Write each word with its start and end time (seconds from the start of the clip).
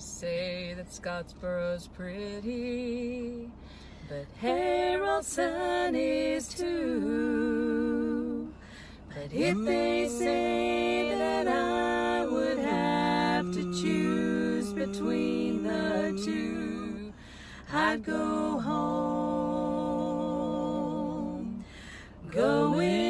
say 0.00 0.74
that 0.74 0.90
Scottsboro's 0.90 1.86
pretty, 1.88 3.50
but 4.08 4.26
Haralson 4.42 5.94
is 5.94 6.48
too. 6.48 8.52
But 9.08 9.32
if 9.32 9.56
they 9.64 10.08
say 10.08 11.14
that 11.16 11.46
I 11.46 12.26
would 12.26 12.58
have 12.58 13.52
to 13.52 13.82
choose 13.82 14.72
between 14.72 15.62
the 15.64 16.20
two, 16.24 17.12
I'd 17.72 18.02
go 18.04 18.58
home. 18.58 18.80
Going 22.30 23.09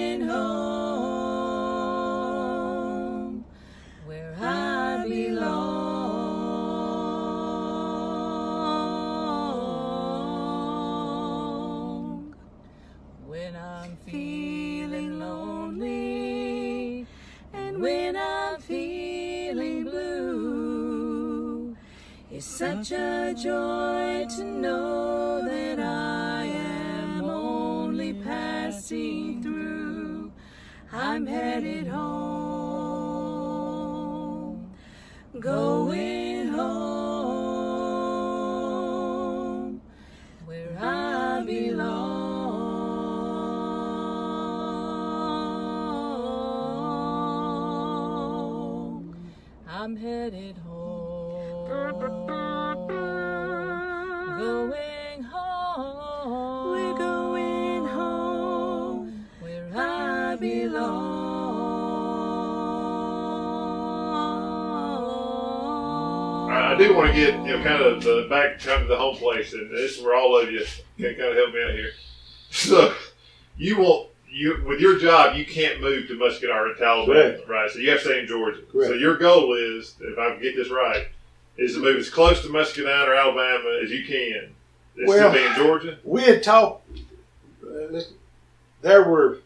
such 22.61 22.93
a 22.93 23.33
joy 23.35 24.27
to 24.29 24.45
know 24.45 25.43
that 25.47 25.81
I 25.81 26.45
am 26.45 27.25
only 27.25 28.13
passing 28.13 29.43
through. 29.43 30.31
I'm 30.93 31.25
headed 31.25 31.87
home, 31.87 32.21
going 35.39 36.10
do 66.89 66.95
want 66.97 67.09
to 67.09 67.15
get 67.15 67.35
you 67.35 67.57
know 67.57 67.63
kind 67.63 67.83
of 67.83 68.03
the 68.03 68.27
back 68.29 68.59
kind 68.61 68.83
of 68.83 68.89
the 68.89 68.97
home 68.97 69.17
place, 69.17 69.53
and 69.53 69.71
this 69.71 69.97
is 69.99 70.03
where 70.03 70.15
all 70.17 70.39
of 70.41 70.51
you 70.51 70.65
can 70.99 71.15
kind 71.15 71.29
of 71.31 71.37
help 71.37 71.55
me 71.55 71.63
out 71.63 71.71
here. 71.73 71.91
So 72.51 72.95
you 73.57 73.77
will 73.79 74.11
you 74.29 74.63
with 74.67 74.81
your 74.81 74.99
job 74.99 75.37
you 75.37 75.45
can't 75.45 75.81
move 75.81 76.09
to 76.09 76.19
Muscadine, 76.19 76.51
Alabama, 76.81 77.05
Correct. 77.07 77.49
right? 77.49 77.71
So 77.71 77.79
you 77.79 77.91
have 77.91 78.01
to 78.01 78.05
stay 78.07 78.21
in 78.21 78.27
Georgia. 78.27 78.63
Correct. 78.71 78.91
So 78.91 78.95
your 78.95 79.17
goal 79.17 79.55
is, 79.55 79.95
if 80.01 80.19
I 80.19 80.37
get 80.37 80.57
this 80.57 80.71
right, 80.71 81.07
is 81.57 81.75
to 81.75 81.81
move 81.81 81.97
as 81.99 82.11
close 82.11 82.43
to 82.43 82.49
Muscadine 82.49 83.09
or 83.09 83.15
Alabama 83.15 83.81
as 83.83 83.91
you 83.91 84.05
can. 84.05 84.55
It's 84.97 85.09
Well- 85.09 85.33
to 85.33 85.39
be 85.39 85.45
in 85.45 85.55
Georgia. 85.55 85.99
We 86.05 86.23
had 86.23 86.43
talked. 86.43 86.89
Uh, 87.63 88.01
there 88.83 89.03
were 89.09 89.39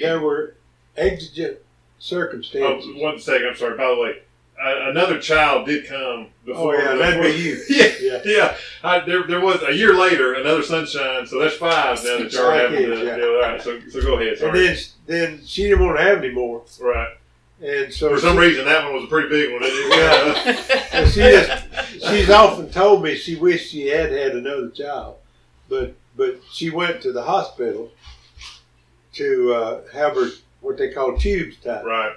there 0.00 0.20
were 0.20 0.54
exigent 0.96 1.58
Oh, 1.60 2.00
circumstances. 2.00 2.94
one 2.96 3.18
second. 3.18 3.46
I'm 3.48 3.56
sorry. 3.56 3.76
By 3.76 3.88
the 3.88 3.96
way, 4.00 4.22
uh, 4.60 4.90
another 4.90 5.18
child 5.20 5.66
did 5.66 5.86
come 5.86 6.28
before. 6.44 6.74
Oh, 6.76 6.78
yeah, 6.78 6.94
that'd 6.96 7.22
be 7.22 7.40
you. 7.40 7.62
yeah, 7.68 7.92
Yeah. 8.00 8.20
yeah. 8.24 8.56
I, 8.82 9.00
there, 9.00 9.22
there 9.26 9.40
was 9.40 9.62
a 9.62 9.72
year 9.74 9.94
later 9.94 10.34
another 10.34 10.62
sunshine. 10.62 11.26
So 11.26 11.38
that's 11.38 11.56
five 11.56 12.02
now 12.04 12.18
that 12.18 12.32
you're 12.32 12.52
having 12.54 12.78
to 12.78 12.96
Five 12.96 13.04
kids, 13.04 13.18
yeah. 13.18 13.24
All 13.24 13.40
right, 13.40 13.62
so 13.62 13.80
so 13.88 14.02
go 14.02 14.14
ahead. 14.18 14.38
and 14.38 14.54
then 14.56 14.76
then 15.06 15.40
she 15.46 15.64
didn't 15.64 15.84
want 15.84 15.98
to 15.98 16.02
have 16.04 16.18
any 16.18 16.30
more, 16.32 16.62
right. 16.80 17.16
and 17.62 17.92
so 17.92 18.10
For 18.14 18.20
some 18.20 18.34
she, 18.36 18.40
reason, 18.40 18.64
that 18.66 18.84
one 18.84 18.94
was 18.94 19.04
a 19.04 19.06
pretty 19.06 19.28
big 19.28 19.52
one. 19.52 19.62
Yeah. 19.62 21.04
she 21.08 21.20
just 21.20 22.08
she's 22.10 22.30
often 22.30 22.70
told 22.70 23.02
me 23.02 23.14
she 23.14 23.36
wished 23.36 23.70
she 23.70 23.86
had 23.88 24.10
had 24.12 24.32
another 24.32 24.70
child, 24.70 25.16
but 25.68 25.94
but 26.16 26.40
she 26.52 26.70
went 26.70 27.00
to 27.02 27.12
the 27.12 27.22
hospital 27.22 27.90
to 29.14 29.52
uh, 29.54 29.80
have 29.92 30.14
her 30.14 30.28
what 30.60 30.76
they 30.78 30.92
call 30.92 31.16
tubes 31.16 31.56
tied. 31.58 31.84
right. 31.84 32.16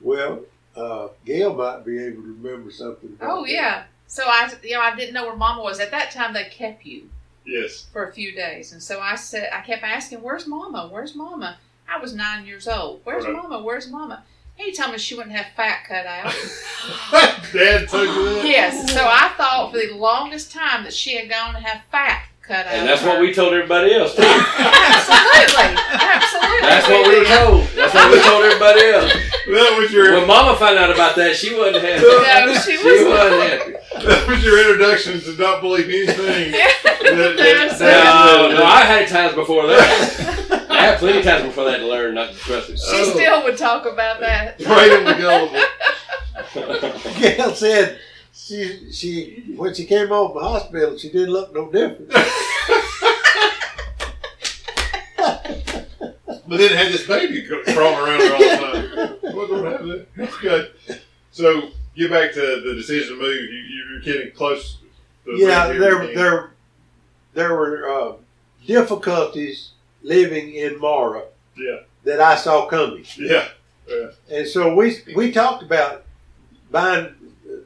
Well, 0.00 0.40
uh, 0.76 1.08
Gail 1.24 1.54
might 1.54 1.84
be 1.84 1.98
able 1.98 2.22
to 2.22 2.36
remember 2.40 2.70
something. 2.70 3.10
about 3.18 3.30
Oh 3.38 3.42
that. 3.44 3.50
yeah. 3.52 3.82
So 4.06 4.24
I, 4.26 4.50
you 4.62 4.74
know, 4.74 4.80
I 4.80 4.94
didn't 4.96 5.14
know 5.14 5.24
where 5.26 5.36
Mama 5.36 5.62
was 5.62 5.78
at 5.80 5.90
that 5.92 6.10
time. 6.10 6.32
They 6.32 6.44
kept 6.44 6.84
you 6.84 7.08
Yes. 7.46 7.86
for 7.92 8.04
a 8.08 8.12
few 8.12 8.32
days, 8.34 8.72
and 8.72 8.82
so 8.82 9.00
I 9.00 9.14
said, 9.16 9.50
I 9.52 9.60
kept 9.62 9.82
asking, 9.82 10.22
"Where's 10.22 10.46
Mama? 10.46 10.88
Where's 10.90 11.14
Mama?" 11.14 11.58
I 11.88 11.98
was 11.98 12.14
nine 12.14 12.46
years 12.46 12.68
old. 12.68 13.00
Where's 13.04 13.24
Right. 13.24 13.34
Mama? 13.34 13.62
Where's 13.62 13.88
Mama? 13.88 14.24
He 14.56 14.72
told 14.72 14.92
me 14.92 14.98
she 14.98 15.14
wouldn't 15.16 15.34
have 15.34 15.46
fat 15.56 15.84
cut 15.88 16.06
out. 16.06 16.32
Dad 17.52 17.88
told 17.88 18.06
you 18.08 18.24
that. 18.34 18.42
yes. 18.44 18.92
So 18.92 19.00
I 19.04 19.32
thought 19.36 19.70
for 19.72 19.78
the 19.78 19.94
longest 19.94 20.52
time 20.52 20.84
that 20.84 20.92
she 20.92 21.16
had 21.16 21.28
gone 21.30 21.54
to 21.54 21.60
have 21.60 21.82
fat 21.90 22.24
cut 22.50 22.66
out. 22.66 22.74
And 22.74 22.88
that's 22.88 23.02
what 23.02 23.20
we 23.20 23.32
told 23.32 23.54
everybody 23.54 23.94
else 23.94 24.14
too. 24.16 24.22
Absolutely. 24.26 25.78
Absolutely. 25.86 26.60
That's 26.66 26.88
what 26.90 27.06
we 27.06 27.18
were 27.18 27.30
told. 27.30 27.66
That's 27.78 27.94
what 27.94 28.10
we 28.10 28.18
told 28.26 28.44
everybody 28.44 28.82
else. 28.90 29.12
That 29.46 29.78
was 29.78 29.92
your 29.92 30.18
When 30.18 30.26
Mama 30.26 30.58
found 30.58 30.78
out 30.78 30.90
about 30.90 31.14
that, 31.16 31.36
she 31.36 31.54
wasn't 31.54 31.84
happy. 31.84 32.02
No, 32.02 32.54
she 32.54 32.76
She 32.76 32.82
was. 32.82 33.06
wasn't 33.06 33.42
happy. 33.42 34.06
that 34.06 34.28
was 34.28 34.44
your 34.44 34.58
introduction 34.58 35.20
to 35.20 35.32
not 35.40 35.60
believe 35.60 35.86
anything. 35.86 36.50
that- 36.52 37.36
that- 37.38 38.50
No, 38.50 38.58
no, 38.58 38.64
I 38.64 38.80
had 38.82 39.08
times 39.08 39.34
before 39.34 39.66
that. 39.68 40.66
I 40.70 40.82
had 40.82 40.98
plenty 40.98 41.18
of 41.18 41.24
times 41.24 41.44
before 41.44 41.64
that 41.64 41.78
to 41.78 41.86
learn 41.86 42.14
not 42.14 42.32
to 42.32 42.38
trust 42.38 42.70
it. 42.70 42.78
She 42.78 42.96
oh. 42.96 43.10
still 43.14 43.44
would 43.44 43.56
talk 43.56 43.86
about 43.86 44.20
that. 44.20 44.60
Right 44.64 44.92
on 44.92 45.04
the 45.04 45.14
gullible. 45.14 45.60
Gail 47.20 47.54
said 47.54 48.00
she 48.32 48.92
she 48.92 49.54
when 49.56 49.74
she 49.74 49.84
came 49.84 50.08
from 50.08 50.32
the 50.34 50.40
hospital 50.40 50.96
she 50.96 51.10
didn't 51.10 51.30
look 51.30 51.54
no 51.54 51.70
different. 51.70 52.12
But 56.50 56.58
then 56.58 56.76
had 56.76 56.92
this 56.92 57.06
baby 57.06 57.46
crawling 57.46 57.76
around 57.76 58.20
her 58.20 58.32
all 58.32 58.40
the 58.40 59.18
time. 59.20 59.36
What 59.36 59.48
don't 59.50 59.64
have 59.64 59.86
that? 59.86 60.06
That's 60.16 60.36
good. 60.38 60.72
So 61.30 61.70
get 61.94 62.10
back 62.10 62.32
to 62.32 62.40
the 62.40 62.74
decision 62.74 63.16
to 63.16 63.22
move. 63.22 63.50
You, 63.50 63.58
you're 63.58 64.00
getting 64.00 64.32
close. 64.32 64.78
To 65.26 65.36
yeah, 65.36 65.68
there 65.68 66.02
again. 66.02 66.14
there 66.16 66.50
there 67.34 67.54
were 67.54 67.88
uh, 67.88 68.12
difficulties 68.66 69.70
living 70.02 70.52
in 70.54 70.80
Mara 70.80 71.22
Yeah, 71.56 71.80
that 72.02 72.20
I 72.20 72.34
saw 72.34 72.66
coming, 72.66 73.04
yeah, 73.16 73.48
and 74.28 74.46
so 74.46 74.74
we 74.74 74.96
we 75.14 75.30
talked 75.30 75.62
about 75.62 76.04
buying 76.72 77.14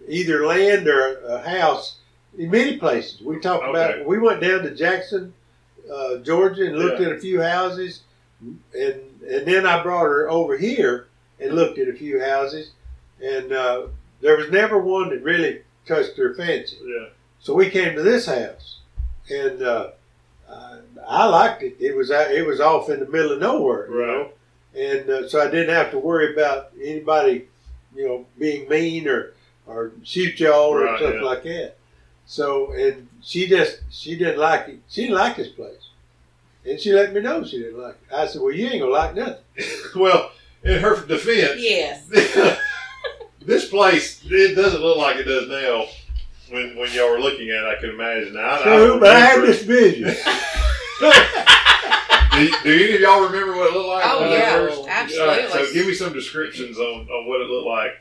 either 0.09 0.47
land 0.47 0.87
or 0.89 1.19
a 1.27 1.39
house 1.49 1.97
in 2.39 2.51
many 2.51 2.77
places. 2.79 3.21
We 3.23 3.39
talked 3.41 3.65
Okay. 3.65 3.71
about 3.95 4.07
we 4.07 4.19
went 4.19 4.41
down 4.41 4.63
to 4.63 4.71
Jackson, 4.75 5.33
uh, 5.93 6.17
Georgia, 6.19 6.67
and 6.67 6.79
looked 6.79 7.01
Yeah. 7.01 7.07
at 7.09 7.13
a 7.13 7.19
few 7.21 7.41
houses, 7.43 8.01
and 8.41 9.01
and 9.27 9.47
then 9.47 9.67
I 9.67 9.83
brought 9.83 10.03
her 10.05 10.29
over 10.31 10.57
here 10.57 11.07
and 11.41 11.55
looked 11.55 11.79
at 11.79 11.89
a 11.89 11.95
few 11.95 12.21
houses, 12.21 12.71
and 13.23 13.53
uh, 13.53 13.87
there 14.21 14.37
was 14.37 14.51
never 14.51 14.79
one 14.79 15.11
that 15.11 15.23
really 15.23 15.63
touched 15.87 16.17
her 16.19 16.35
fancy. 16.35 16.77
yeah. 16.85 17.07
So 17.41 17.55
we 17.55 17.71
came 17.71 17.95
to 17.95 18.03
this 18.03 18.27
house, 18.27 18.79
and 19.31 19.63
uh, 19.63 19.91
I, 21.07 21.27
liked 21.27 21.63
it. 21.63 21.77
It 21.81 21.95
was 21.97 22.11
it 22.11 22.47
was 22.47 22.61
off 22.61 22.89
in 22.91 23.01
the 23.01 23.07
middle 23.07 23.33
of 23.33 23.41
nowhere, 23.41 23.89
you 23.89 23.99
Right. 24.01 24.07
know, 24.09 24.31
and 24.75 25.11
uh, 25.11 25.29
so 25.29 25.41
I 25.41 25.51
didn't 25.51 25.75
have 25.75 25.91
to 25.93 25.99
worry 25.99 26.33
about 26.33 26.71
anybody, 26.81 27.49
you 27.95 28.07
know, 28.09 28.27
being 28.39 28.69
mean 28.69 29.07
or 29.09 29.33
or 29.67 29.93
shoot 30.03 30.39
y'all 30.41 30.71
or 30.75 30.85
Right, 30.85 30.99
stuff 30.99 31.15
yeah. 31.15 31.21
like 31.23 31.43
that. 31.45 31.75
So 32.27 32.73
and 32.73 33.09
she 33.23 33.47
just 33.49 33.81
she 33.91 34.17
didn't 34.17 34.39
like 34.39 34.69
it. 34.69 34.79
She 34.89 35.03
didn't 35.03 35.17
like 35.17 35.37
this 35.37 35.49
place, 35.49 35.89
and 36.65 36.81
she 36.81 36.93
let 36.93 37.13
me 37.13 37.21
know 37.21 37.45
she 37.45 37.59
didn't 37.59 37.79
like 37.81 37.97
it. 38.09 38.15
I 38.15 38.27
said, 38.27 38.41
"Well, 38.43 38.53
you 38.53 38.67
ain't 38.69 38.81
gonna 38.81 38.93
like 38.93 39.15
nothing." 39.15 39.45
Well, 39.97 40.33
in 40.63 40.81
her 40.81 41.05
defense, 41.07 41.61
Yes. 41.61 42.05
this 43.43 43.69
place 43.69 44.23
it 44.25 44.55
doesn't 44.57 44.81
look 44.81 44.97
like 44.99 45.17
it 45.17 45.25
does 45.25 45.49
now. 45.49 45.85
When 46.51 46.77
when 46.77 46.91
y'all 46.93 47.11
were 47.11 47.21
looking 47.21 47.51
at 47.51 47.63
it, 47.65 47.77
I 47.77 47.81
can 47.81 47.91
imagine. 47.91 48.37
I, 48.39 48.63
True, 48.63 48.97
I 48.97 48.99
but 48.99 49.17
I 49.17 49.21
had 49.21 49.43
this 49.43 49.63
vision. 49.63 50.15
Do, 52.35 52.51
do 52.65 52.85
any 52.85 52.95
of 52.97 53.01
y'all 53.01 53.23
remember 53.27 53.55
what 53.57 53.71
it 53.71 53.75
looked 53.77 53.89
like? 53.89 54.05
Oh, 54.07 54.21
when 54.23 54.33
it 54.33 54.39
yeah, 54.39 54.51
first- 54.57 54.89
absolutely. 54.89 55.35
All 55.35 55.41
right, 55.43 55.51
so 55.53 55.73
give 55.73 55.87
me 55.87 55.95
some 55.95 56.13
descriptions 56.13 56.79
on, 56.79 57.09
on 57.09 57.29
what 57.29 57.41
it 57.41 57.49
looked 57.49 57.69
like 57.69 57.93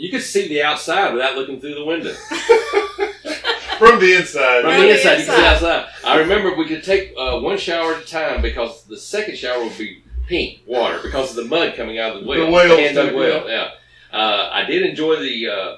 You 0.00 0.10
could 0.10 0.22
see 0.22 0.48
the 0.48 0.62
outside 0.62 1.12
without 1.12 1.36
looking 1.36 1.60
through 1.60 1.74
the 1.74 1.84
window. 1.84 2.12
from 3.78 4.00
the 4.00 4.14
inside. 4.18 4.62
From 4.62 4.72
From 4.72 4.80
the 4.80 4.86
the 4.86 4.90
inside, 4.96 5.18
you 5.18 5.26
could 5.26 5.34
see 5.36 5.44
outside. 5.44 5.86
I 6.04 6.18
remember 6.18 6.54
we 6.56 6.66
could 6.66 6.82
take 6.82 7.12
uh, 7.18 7.38
one 7.40 7.58
shower 7.58 7.94
at 7.94 8.02
a 8.02 8.06
time 8.06 8.40
because 8.40 8.84
the 8.84 8.96
second 8.96 9.36
shower 9.36 9.62
would 9.62 9.76
be 9.76 10.02
pink 10.26 10.60
water 10.66 11.00
because 11.02 11.30
of 11.30 11.36
the 11.36 11.44
mud 11.44 11.74
coming 11.76 11.98
out 11.98 12.16
of 12.16 12.22
the 12.22 12.26
well. 12.28 12.46
The 12.46 12.50
whales 12.50 12.78
hand 12.78 12.94
dug 12.96 13.14
well, 13.14 13.48
yeah. 13.48 13.70
Uh, 14.12 14.48
I 14.52 14.64
did 14.64 14.82
enjoy 14.88 15.16
the 15.16 15.48
uh, 15.48 15.76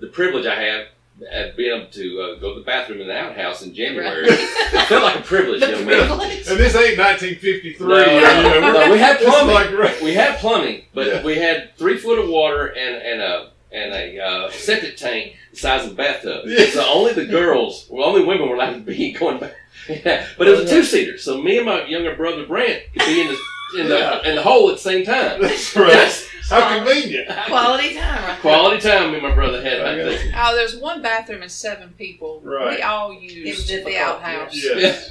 the 0.00 0.08
privilege 0.08 0.46
I 0.46 0.60
had 0.60 0.86
at 1.30 1.56
being 1.56 1.76
able 1.78 1.90
to 1.92 2.20
uh, 2.22 2.40
go 2.40 2.54
to 2.54 2.60
the 2.60 2.64
bathroom 2.66 3.00
in 3.02 3.06
the 3.06 3.16
outhouse 3.16 3.62
in 3.62 3.72
January. 3.74 4.26
it 4.26 4.86
felt 4.86 5.02
like 5.04 5.16
a 5.20 5.22
privilege, 5.22 5.60
young 5.70 5.84
man. 5.86 6.10
And 6.10 6.58
this 6.58 6.74
ain't 6.74 6.98
1953. 6.98 7.86
No, 7.86 7.98
you 7.98 8.20
know, 8.60 8.72
no, 8.72 8.90
we 8.92 8.98
had 8.98 9.18
plumbing. 9.20 9.54
like 9.54 9.70
right- 9.70 10.02
We 10.02 10.14
had 10.14 10.38
plumbing, 10.40 10.86
but 10.94 11.06
Yeah. 11.06 11.22
we 11.22 11.36
had 11.36 11.76
three 11.76 11.98
foot 11.98 12.18
of 12.18 12.28
water 12.30 12.66
and, 12.68 12.96
and 12.96 13.20
a 13.20 13.50
and 13.72 13.92
a 13.92 14.18
uh, 14.18 14.50
septic 14.50 14.96
tank 14.96 15.36
the 15.52 15.56
size 15.56 15.86
of 15.86 15.92
a 15.92 15.94
bathtub. 15.94 16.44
Yeah. 16.46 16.66
So 16.66 16.84
only 16.86 17.12
the 17.12 17.26
girls, 17.26 17.86
well, 17.90 18.08
only 18.08 18.24
women 18.24 18.48
were 18.48 18.56
allowed 18.56 18.74
to 18.74 18.80
be 18.80 19.12
going 19.18 19.38
back. 19.38 19.54
Yeah. 19.88 20.26
But 20.38 20.48
it 20.48 20.50
was 20.52 20.60
a 20.60 20.68
two 20.68 20.82
seater, 20.84 21.18
so 21.18 21.40
me 21.42 21.56
and 21.58 21.66
my 21.66 21.84
younger 21.86 22.14
brother 22.14 22.44
Brent 22.46 22.82
could 22.92 23.06
be 23.06 23.20
in 23.22 23.28
the 23.28 23.38
in 23.80 23.88
the 23.88 23.98
Yeah. 23.98 24.28
in 24.28 24.34
the 24.36 24.42
hole 24.42 24.68
at 24.70 24.76
the 24.76 24.82
same 24.82 25.04
time. 25.04 25.40
That's 25.42 25.74
right. 25.76 26.26
How 26.48 26.76
convenient. 26.78 27.28
Quality 27.46 27.94
time, 27.94 28.24
right? 28.24 28.40
Quality 28.40 28.80
time 28.80 29.10
me 29.12 29.18
and 29.18 29.22
my 29.22 29.32
brother 29.34 29.62
had 29.62 29.78
back 29.82 29.96
then. 29.96 30.34
Oh, 30.36 30.56
there's 30.56 30.74
one 30.76 31.00
bathroom 31.00 31.42
and 31.42 31.50
seven 31.50 31.90
people. 31.96 32.40
Right. 32.42 32.78
We 32.78 32.82
all 32.82 33.12
used 33.12 33.36
It 33.36 33.40
was 33.42 33.48
used 33.50 33.68
the 33.68 33.76
difficult, 33.76 34.02
outhouse. 34.24 34.54
Yes. 34.64 35.10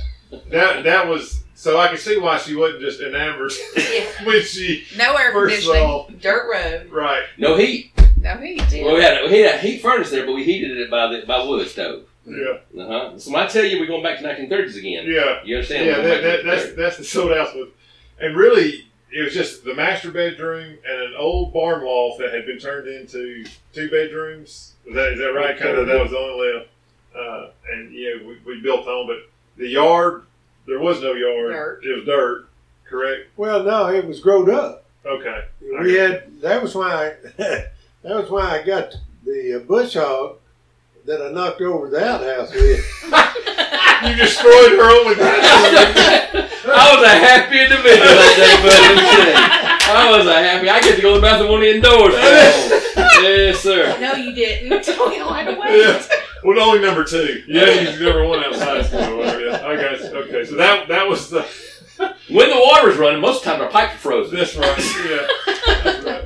That 0.50 0.83
that 0.83 1.07
was 1.07 1.41
so 1.56 1.79
I 1.79 1.88
can 1.88 1.97
see 1.97 2.17
why 2.17 2.38
she 2.39 2.56
wasn't 2.56 2.81
just 2.81 3.00
enamored 3.01 3.51
Yeah. 3.77 4.06
when 4.25 4.41
she 4.44 4.83
No 4.97 5.15
air 5.15 5.31
First 5.31 5.56
of 5.59 5.63
conditioning. 5.63 5.81
all- 5.89 6.09
Dirt 6.19 6.50
road. 6.51 6.91
right. 6.91 7.23
No 7.38 7.56
heat. 7.56 7.91
No 8.21 8.38
heat. 8.38 8.62
Well, 8.83 8.95
we 8.95 9.01
had 9.01 9.24
we 9.30 9.39
had 9.39 9.56
a 9.56 9.57
heat 9.60 9.81
furnace 9.81 10.10
there, 10.12 10.25
but 10.25 10.33
we 10.33 10.44
heated 10.44 10.77
it 10.77 10.89
by 10.92 11.07
the 11.07 11.25
by 11.25 11.44
wood 11.44 11.68
stove. 11.68 12.04
Yeah. 12.25 12.57
Uh 12.83 12.88
huh. 12.88 13.19
So 13.19 13.31
when 13.31 13.42
I 13.42 13.48
tell 13.48 13.63
you 13.66 13.80
we're 13.80 13.88
going 13.88 14.04
back 14.04 14.19
to 14.19 14.24
1930s 14.24 14.77
again, 14.77 15.06
Yeah. 15.07 15.39
you 15.44 15.56
understand? 15.56 15.86
Yeah, 15.88 16.01
that, 16.01 16.21
that, 16.24 16.45
that's 16.45 16.74
that's 16.74 16.98
the 16.98 17.04
sold 17.04 17.31
house 17.36 17.54
with, 17.56 17.69
and 18.19 18.36
really 18.36 18.86
it 19.12 19.24
was 19.24 19.33
just 19.33 19.63
the 19.63 19.74
master 19.74 20.12
bedroom 20.12 20.77
and 20.88 21.01
an 21.01 21.13
old 21.18 21.51
barn 21.54 21.83
loft 21.83 22.19
that 22.19 22.31
had 22.33 22.45
been 22.45 22.60
turned 22.60 22.88
into 22.88 23.45
two 23.74 23.89
bedrooms. 23.89 24.74
Is 24.86 24.94
that 24.95 25.13
is 25.13 25.19
that 25.19 25.33
right? 25.33 25.57
Kind 25.57 25.77
of 25.77 25.88
that 25.88 26.00
was 26.01 26.12
the 26.12 26.18
only 26.18 26.54
left. 26.54 26.68
Uh, 27.16 27.50
and 27.74 27.92
yeah, 27.94 28.16
we, 28.25 28.38
we 28.45 28.62
built 28.62 28.86
on, 28.88 29.07
but 29.07 29.18
the 29.57 29.68
yard 29.68 30.24
there 30.68 30.80
was 30.80 31.01
no 31.01 31.13
yard. 31.13 31.51
Dirt. 31.51 31.81
It 31.86 31.95
was 31.95 32.06
dirt. 32.06 32.48
Correct. 32.88 33.30
Well, 33.38 33.63
no, 33.63 33.88
it 33.88 34.06
was 34.06 34.19
growed 34.19 34.50
up. 34.50 34.86
Okay. 35.06 35.45
We 35.81 35.94
had 35.95 36.42
that 36.42 36.62
was 36.62 36.75
why 36.75 37.13
that 38.03 38.15
was 38.15 38.29
why 38.29 38.59
I 38.59 38.63
got 38.63 38.95
the 39.25 39.55
uh, 39.57 39.59
bush 39.59 39.95
hog 39.95 40.37
that 41.05 41.21
I 41.21 41.31
knocked 41.31 41.61
over 41.61 41.89
the 41.89 42.03
outhouse 42.05 42.53
with. 42.53 42.85
You 44.01 44.15
destroyed 44.15 44.79
her 44.79 44.89
only 44.97 45.15
bedroom. 45.15 46.47
I 46.71 46.95
was 46.95 47.03
a 47.03 47.09
happy 47.09 47.59
individual 47.59 48.07
that 48.07 48.33
day, 48.39 48.55
buddy. 48.63 48.79
Let 48.79 48.95
me 48.95 49.03
tell 49.11 49.27
you. 49.27 49.59
I 49.91 50.17
was 50.17 50.25
a 50.25 50.33
happy. 50.41 50.69
I 50.69 50.79
get 50.79 50.95
to 50.95 51.01
go 51.01 51.15
to 51.15 51.19
the 51.19 51.21
bathroom 51.21 51.51
on 51.51 51.59
the 51.59 51.75
indoors. 51.75 52.13
yes, 52.15 53.59
sir. 53.59 53.97
No, 53.99 54.13
you 54.13 54.33
didn't. 54.33 54.83
Tell 54.85 55.09
me 55.09 55.19
right 55.19 55.47
away. 55.53 55.81
Yeah. 55.81 56.01
Well, 56.45 56.61
only 56.61 56.79
number 56.79 57.03
two. 57.03 57.43
Yeah, 57.47 57.65
he's 57.71 57.99
number 57.99 58.25
one 58.25 58.41
outside. 58.41 58.85
So 58.85 59.17
whatever. 59.17 59.41
Yeah. 59.41 59.67
I 59.67 59.75
guess. 59.75 60.01
Okay. 60.05 60.45
So 60.45 60.55
that 60.55 60.87
that 60.87 61.05
was 61.05 61.29
the. 61.29 61.45
When 62.29 62.49
the 62.49 62.55
water's 62.55 62.97
running, 62.97 63.19
most 63.19 63.39
of 63.39 63.43
the 63.43 63.51
time 63.51 63.61
our 63.61 63.69
pipes 63.69 63.95
are 63.95 63.97
frozen. 63.97 64.37
That's 64.37 64.55
right. 64.55 64.77
Yeah. 65.03 65.27
That's 65.83 66.05
right. 66.05 66.19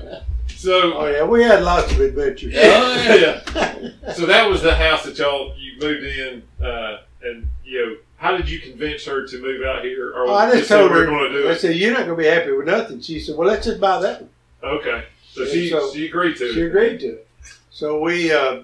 So. 0.63 0.93
Oh 0.97 1.07
yeah, 1.07 1.23
we 1.23 1.43
had 1.43 1.61
lots 1.63 1.91
of 1.91 1.99
adventures. 1.99 2.53
Yeah. 2.53 3.15
yeah. 3.15 3.89
So 4.15 4.25
that 4.25 4.49
was 4.49 4.61
the 4.61 4.75
house 4.75 5.03
that 5.05 5.17
y'all 5.17 5.53
you 5.57 5.73
moved 5.79 6.03
in, 6.05 6.43
uh, 6.63 6.99
and 7.23 7.47
you 7.65 7.85
know, 7.85 7.95
how 8.17 8.35
did 8.37 8.49
you 8.49 8.59
convince 8.59 9.05
her 9.05 9.25
to 9.27 9.41
move 9.41 9.63
out 9.65 9.83
here? 9.83 10.09
Or 10.11 10.27
Oh, 10.27 10.33
I 10.33 10.51
just 10.51 10.67
said 10.67 10.77
told 10.79 10.91
we're 10.91 11.05
her. 11.05 11.05
going 11.07 11.31
to 11.31 11.41
do 11.41 11.47
I 11.47 11.51
it. 11.53 11.59
said, 11.59 11.75
"You're 11.75 11.91
not 11.93 12.05
going 12.05 12.17
to 12.17 12.23
be 12.23 12.27
happy 12.29 12.51
with 12.51 12.67
nothing." 12.67 13.01
She 13.01 13.19
said, 13.19 13.35
"Well, 13.37 13.47
let's 13.47 13.65
just 13.65 13.79
buy 13.81 13.99
that 14.01 14.21
one." 14.21 14.29
Okay. 14.63 15.03
So 15.31 15.45
she 15.45 15.69
So- 15.69 15.91
she 15.91 16.05
agreed 16.05 16.37
to 16.37 16.45
She 16.45 16.45
it. 16.51 16.53
She 16.53 16.61
agreed 16.63 16.99
to 17.01 17.07
it. 17.07 17.27
So 17.71 17.99
we 17.99 18.31
uh, 18.31 18.63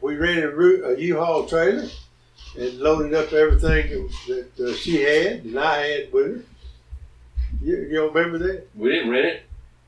we 0.00 0.16
rented 0.16 0.44
a 0.44 0.50
ru- 0.50 0.84
a 0.86 0.98
U-Haul 0.98 1.46
trailer 1.46 1.88
and 2.58 2.78
loaded 2.78 3.12
up 3.14 3.32
everything 3.32 4.08
that 4.28 4.48
uh, 4.70 4.72
she 4.74 5.02
had 5.02 5.44
and 5.44 5.58
I 5.58 5.86
had 5.86 6.12
with 6.12 6.26
her. 6.26 6.42
You, 7.62 7.76
you 7.76 7.94
don't 7.96 8.14
remember 8.14 8.38
that? 8.38 8.68
We 8.74 8.90
didn't 8.90 9.10
rent 9.10 9.26
it. 9.26 9.42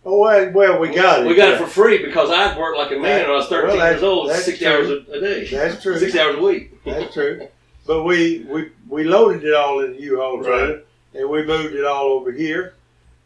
Oh 0.04 0.20
well, 0.20 0.50
well 0.52 0.78
we 0.78 0.88
got 0.94 1.20
it. 1.20 1.26
We 1.26 1.34
got 1.34 1.50
it 1.54 1.58
for 1.58 1.66
free 1.66 2.04
because 2.04 2.30
I'd 2.30 2.56
worked 2.58 2.78
like 2.78 2.92
a 2.92 2.98
man 2.98 3.22
when 3.22 3.30
I 3.30 3.34
was 3.34 3.48
13 3.48 3.76
Well, 3.76 3.90
years 3.90 4.02
old, 4.02 4.30
60 4.32 4.56
true. 4.64 4.68
hours 4.72 4.88
a, 4.90 5.12
a 5.12 5.20
day. 5.20 5.48
That's 5.50 5.82
true. 5.82 5.98
60 6.00 6.20
hours 6.20 6.36
a 6.36 6.42
week. 6.42 6.84
That's 6.84 7.12
true. 7.12 7.48
But 7.86 8.04
we, 8.04 8.46
we 8.48 8.70
we 8.88 9.04
loaded 9.04 9.44
it 9.44 9.54
all 9.54 9.80
in 9.80 9.92
the 9.94 10.00
U-Haul 10.02 10.42
trailer 10.42 10.82
and 11.14 11.28
we 11.28 11.44
moved 11.44 11.74
it 11.74 11.84
all 11.86 12.04
over 12.12 12.30
here, 12.30 12.74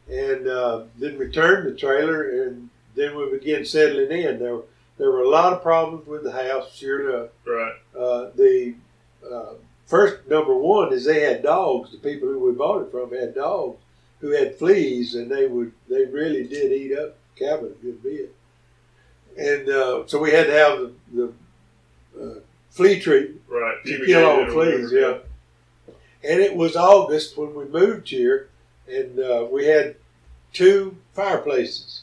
and 0.08 0.46
uh, 0.46 0.84
then 0.98 1.18
returned 1.18 1.66
the 1.68 1.76
trailer, 1.76 2.44
and 2.44 2.70
then 2.94 3.16
we 3.16 3.28
began 3.36 3.64
settling 3.64 4.10
in. 4.12 4.38
There 4.38 4.54
were 4.56 4.62
there 4.98 5.10
were 5.10 5.22
a 5.22 5.28
lot 5.28 5.52
of 5.52 5.62
problems 5.62 6.06
with 6.06 6.22
the 6.22 6.32
house. 6.32 6.74
Sure 6.74 7.10
enough, 7.10 7.30
Right. 7.44 7.72
uh, 7.98 8.30
the 8.36 8.74
uh, 9.28 9.54
first 9.86 10.28
number 10.28 10.54
one 10.54 10.92
is 10.92 11.04
they 11.04 11.22
had 11.22 11.42
dogs. 11.42 11.90
The 11.90 11.98
people 11.98 12.28
who 12.28 12.38
we 12.38 12.52
bought 12.52 12.82
it 12.82 12.90
from 12.92 13.12
had 13.12 13.34
dogs 13.34 13.78
who 14.22 14.30
had 14.30 14.56
fleas, 14.58 15.14
and 15.14 15.30
they 15.30 15.46
would 15.46 15.72
they 15.90 16.06
really 16.06 16.44
did 16.44 16.72
eat 16.72 16.96
up 16.96 17.16
the 17.36 17.44
cabin 17.44 17.74
a 17.78 17.84
good 17.84 18.02
bit. 18.02 18.34
And 19.36 19.68
uh, 19.68 20.06
so 20.06 20.18
we 20.18 20.30
had 20.30 20.46
to 20.46 20.52
have 20.52 20.78
the, 20.78 21.32
the 22.14 22.22
uh, 22.22 22.34
flea 22.70 22.98
treatment 23.00 23.42
Right. 23.48 23.76
to 23.84 24.06
kill 24.06 24.24
all 24.26 24.46
the 24.46 24.52
fleas. 24.52 24.92
Yeah. 24.92 25.18
And 26.24 26.40
it 26.40 26.54
was 26.56 26.76
August 26.76 27.36
when 27.36 27.54
we 27.54 27.64
moved 27.66 28.08
here, 28.08 28.48
and 28.88 29.18
uh, 29.18 29.46
we 29.50 29.66
had 29.66 29.96
two 30.52 30.96
fireplaces. 31.14 32.02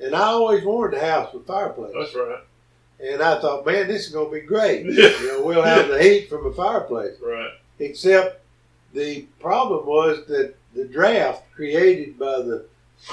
And 0.00 0.14
I 0.14 0.22
always 0.22 0.64
wanted 0.64 0.98
a 0.98 1.06
house 1.06 1.32
with 1.32 1.46
fireplace. 1.46 1.92
That's 1.96 2.14
right. 2.16 2.40
And 3.02 3.22
I 3.22 3.40
thought, 3.40 3.64
man, 3.64 3.86
this 3.86 4.06
is 4.06 4.12
going 4.12 4.28
to 4.34 4.40
be 4.40 4.46
great. 4.46 4.84
You 4.86 5.26
know, 5.28 5.42
we'll 5.42 5.62
have 5.62 5.88
the 5.88 6.02
heat 6.02 6.28
from 6.28 6.46
a 6.46 6.52
fireplace. 6.52 7.16
Right. 7.22 7.50
Except 7.78 8.42
the 8.92 9.22
problem 9.38 9.86
was 9.86 10.26
that 10.26 10.54
the 10.74 10.84
draft 10.84 11.44
created 11.54 12.18
by 12.18 12.38
the 12.42 12.66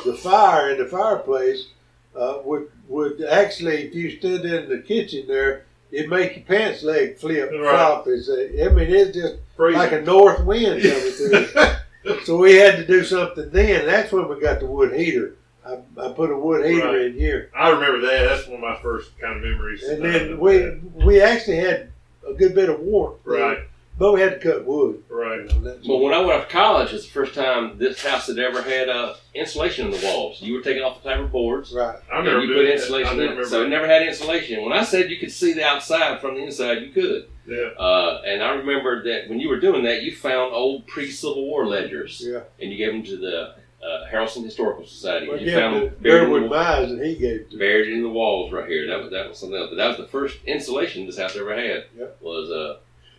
the 0.05 0.13
fire 0.15 0.71
in 0.71 0.77
the 0.77 0.85
fireplace 0.85 1.67
uh, 2.15 2.39
would 2.43 2.69
would 2.87 3.21
actually, 3.23 3.83
if 3.87 3.95
you 3.95 4.11
stood 4.17 4.43
in 4.45 4.69
the 4.69 4.79
kitchen 4.79 5.25
there, 5.27 5.65
it'd 5.91 6.09
make 6.09 6.35
your 6.35 6.45
pants 6.45 6.83
leg 6.83 7.17
flip 7.17 7.49
Right. 7.51 7.59
flop. 7.59 8.07
It's 8.07 8.29
a, 8.29 8.65
I 8.65 8.69
mean, 8.69 8.89
it's 8.89 9.15
just 9.15 9.35
Freezing. 9.55 9.79
like 9.79 9.91
a 9.93 10.01
north 10.01 10.43
wind 10.45 10.81
coming 10.81 11.11
through. 11.11 12.17
so 12.25 12.37
we 12.37 12.55
had 12.55 12.77
to 12.77 12.85
do 12.85 13.03
something 13.03 13.49
then. 13.51 13.85
That's 13.85 14.11
when 14.11 14.27
we 14.29 14.39
got 14.39 14.59
the 14.59 14.65
wood 14.65 14.93
heater. 14.93 15.35
I, 15.65 15.79
I 16.01 16.09
put 16.13 16.31
a 16.31 16.37
wood 16.37 16.65
heater 16.65 16.87
Right. 16.87 17.01
in 17.07 17.13
here, 17.13 17.49
I 17.55 17.69
remember 17.69 17.99
that. 18.07 18.27
That's 18.29 18.47
one 18.47 18.55
of 18.55 18.61
my 18.61 18.77
first 18.81 19.17
kind 19.19 19.35
of 19.37 19.43
memories. 19.43 19.83
and 19.83 20.01
uh, 20.01 20.07
then 20.07 20.39
we 20.39 20.79
we 21.05 21.21
actually 21.21 21.57
had 21.57 21.91
a 22.27 22.33
good 22.33 22.55
bit 22.55 22.69
of 22.69 22.79
warmth. 22.79 23.19
Right. 23.25 23.57
But 23.59 23.67
we 23.99 24.21
had 24.21 24.39
to 24.39 24.39
cut 24.39 24.65
wood. 24.65 25.03
Right. 25.09 25.39
You 25.41 25.45
know, 25.47 25.59
that's- 25.61 25.87
Well, 25.87 25.99
when 25.99 26.13
I 26.13 26.19
went 26.19 26.33
off 26.33 26.47
to 26.47 26.53
college, 26.53 26.93
it's 26.93 27.05
the 27.05 27.11
first 27.11 27.33
time 27.33 27.77
this 27.77 28.03
house 28.03 28.27
had 28.27 28.37
ever 28.39 28.61
had 28.61 28.89
uh, 28.89 29.15
insulation 29.33 29.85
in 29.87 29.91
the 29.91 30.05
walls. 30.05 30.41
You 30.41 30.53
were 30.53 30.61
taking 30.61 30.83
off 30.83 31.01
the 31.01 31.09
fiber 31.09 31.25
boards. 31.27 31.71
right. 31.73 31.95
I 32.11 32.17
and 32.19 32.27
remember 32.27 32.41
you 32.45 32.47
put 32.49 32.53
doing 32.53 32.65
that. 32.67 32.71
I 32.71 32.75
insulation 32.75 33.19
in 33.19 33.37
it, 33.39 33.45
so 33.47 33.63
it 33.63 33.69
never 33.69 33.87
had 33.87 34.03
insulation. 34.03 34.63
When 34.63 34.73
I 34.73 34.83
said 34.83 35.09
you 35.09 35.17
could 35.17 35.31
see 35.31 35.53
the 35.53 35.63
outside 35.65 36.21
from 36.21 36.35
the 36.35 36.43
inside, 36.43 36.81
you 36.83 36.89
could. 36.91 37.27
yeah. 37.47 37.69
Uh, 37.79 38.21
and 38.25 38.43
I 38.43 38.51
remember 38.51 39.03
that 39.05 39.29
when 39.29 39.39
you 39.39 39.49
were 39.49 39.59
doing 39.59 39.83
that, 39.83 40.03
you 40.03 40.15
found 40.15 40.53
old 40.53 40.85
pre-Civil 40.87 41.43
War 41.45 41.65
ledgers, 41.65 42.21
Yeah. 42.23 42.41
and 42.61 42.71
you 42.71 42.77
gave 42.77 42.91
them 42.93 43.03
to 43.03 43.17
the 43.17 43.55
uh, 43.83 44.07
Haralson 44.11 44.43
Historical 44.43 44.85
Society. 44.85 45.27
Well, 45.27 45.39
you 45.39 45.49
yeah, 45.51 45.59
found 45.59 45.75
the 45.75 45.79
them 45.89 45.95
buried 46.01 46.23
in, 46.23 46.29
Bearwood 46.29 46.49
the, 46.49 46.83
and 46.93 47.05
he 47.05 47.15
gave 47.15 47.41
it 47.41 47.51
to 47.51 47.57
buried 47.57 47.93
in 47.93 48.01
the 48.03 48.09
walls 48.09 48.51
right 48.51 48.67
here. 48.67 48.85
That 48.87 48.99
was 49.01 49.11
that 49.11 49.29
was 49.29 49.37
something 49.37 49.57
else. 49.57 49.69
But 49.69 49.77
that 49.77 49.87
was 49.87 49.97
the 49.97 50.07
first 50.07 50.37
insulation 50.45 51.05
this 51.05 51.17
house 51.17 51.35
ever 51.37 51.55
had. 51.55 51.85
Yep. 51.97 52.17
Was 52.21 52.49
uh, 52.51 52.77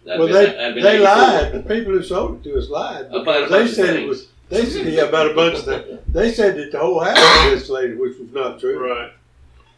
that'd 0.09 0.19
Well, 0.19 0.27
been, 0.29 0.35
they 0.35 0.47
that'd 0.57 0.75
been 0.75 0.85
they 0.85 0.97
84. 0.97 1.05
lied. 1.07 1.53
The 1.53 1.63
people 1.75 1.93
who 1.93 2.03
sold 2.03 2.37
it 2.37 2.43
to 2.51 2.59
us 2.59 2.69
lied. 2.69 3.07
About 3.07 3.19
a 3.19 3.21
because 3.21 3.51
bunch 3.51 3.51
they 3.51 3.63
of 3.83 3.87
said 3.89 3.97
it 3.97 4.09
was. 4.09 4.27
They 4.49 4.65
said 4.65 4.87
yeah, 4.87 5.03
about 5.03 5.31
a 5.31 5.35
bunch 5.35 5.59
of 5.59 5.65
things. 5.67 6.01
They 6.09 6.33
said 6.33 6.57
that 6.57 6.73
the 6.73 6.79
whole 6.79 7.01
house 7.01 7.17
was 7.45 7.61
insulated, 7.61 7.99
which 7.99 8.19
was 8.19 8.33
not 8.33 8.59
true. 8.59 8.79
Right. 8.93 9.13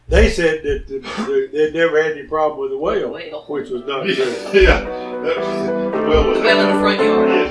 They 0.07 0.29
said 0.29 0.63
that 0.63 0.87
the, 0.87 0.99
the, 0.99 1.49
they'd 1.53 1.73
never 1.73 2.01
had 2.01 2.13
any 2.13 2.23
problem 2.27 2.59
with 2.61 2.71
the 2.71 2.77
well, 2.77 3.11
Well. 3.11 3.43
which 3.47 3.69
was 3.69 3.83
not 3.85 4.03
true. 4.05 4.61
yeah. 4.61 4.79
That 4.81 5.35
the 5.93 6.01
well 6.09 6.27
was 6.29 6.37
in 6.39 6.43
the 6.45 6.79
front 6.81 7.01
yard. 7.01 7.29
Yeah, 7.29 7.49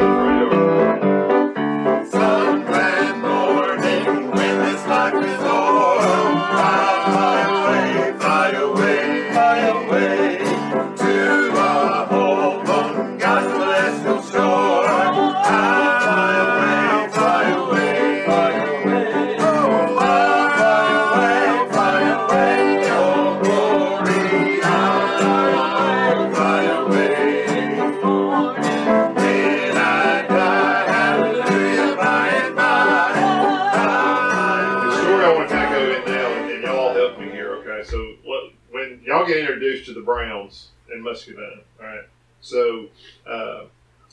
in 41.29 41.35
Muscadine. 41.35 41.61
All 41.81 41.87
right. 41.87 42.05
So, 42.41 42.87
uh, 43.27 43.65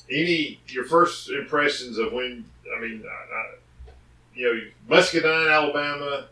any 0.09 0.59
your 0.67 0.85
first 0.85 1.29
impressions 1.29 1.97
of 1.97 2.13
when? 2.13 2.45
I 2.75 2.81
mean, 2.81 3.03
I, 3.05 3.35
I, 3.35 3.91
you 4.35 4.53
know, 4.53 4.61
Muscadine, 4.87 5.47
Alabama, 5.47 6.27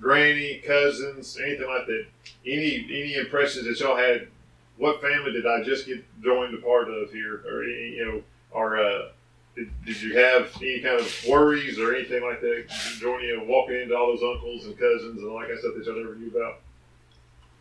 granny, 0.00 0.62
cousins, 0.66 1.38
anything 1.42 1.68
like 1.68 1.86
that. 1.86 2.06
Any 2.46 2.86
any 2.90 3.14
impressions 3.14 3.66
that 3.66 3.80
y'all 3.80 3.96
had? 3.96 4.28
What 4.76 5.00
family 5.00 5.32
did 5.32 5.44
I 5.44 5.64
just 5.64 5.86
get 5.86 6.04
joined 6.22 6.54
a 6.54 6.58
part 6.58 6.88
of 6.88 7.10
here, 7.10 7.42
or 7.48 7.64
you 7.64 8.04
know, 8.04 8.22
or 8.52 8.78
uh, 8.78 9.08
did, 9.58 9.70
did 9.84 10.00
you 10.00 10.16
have 10.16 10.52
any 10.62 10.80
kind 10.80 11.00
of 11.00 11.24
worries 11.28 11.78
or 11.78 11.94
anything 11.94 12.22
like 12.22 12.40
that? 12.40 12.66
Joining, 13.00 13.28
you 13.28 13.36
know, 13.38 13.44
walking 13.44 13.80
into 13.80 13.96
all 13.96 14.08
those 14.08 14.22
uncles 14.22 14.66
and 14.66 14.78
cousins 14.78 15.20
and 15.20 15.28
all 15.28 15.40
that 15.40 15.46
kind 15.46 15.54
of 15.54 15.60
stuff 15.60 15.74
that 15.76 15.84
y'all 15.84 15.96
never 15.96 16.14
knew 16.14 16.28
about. 16.28 16.60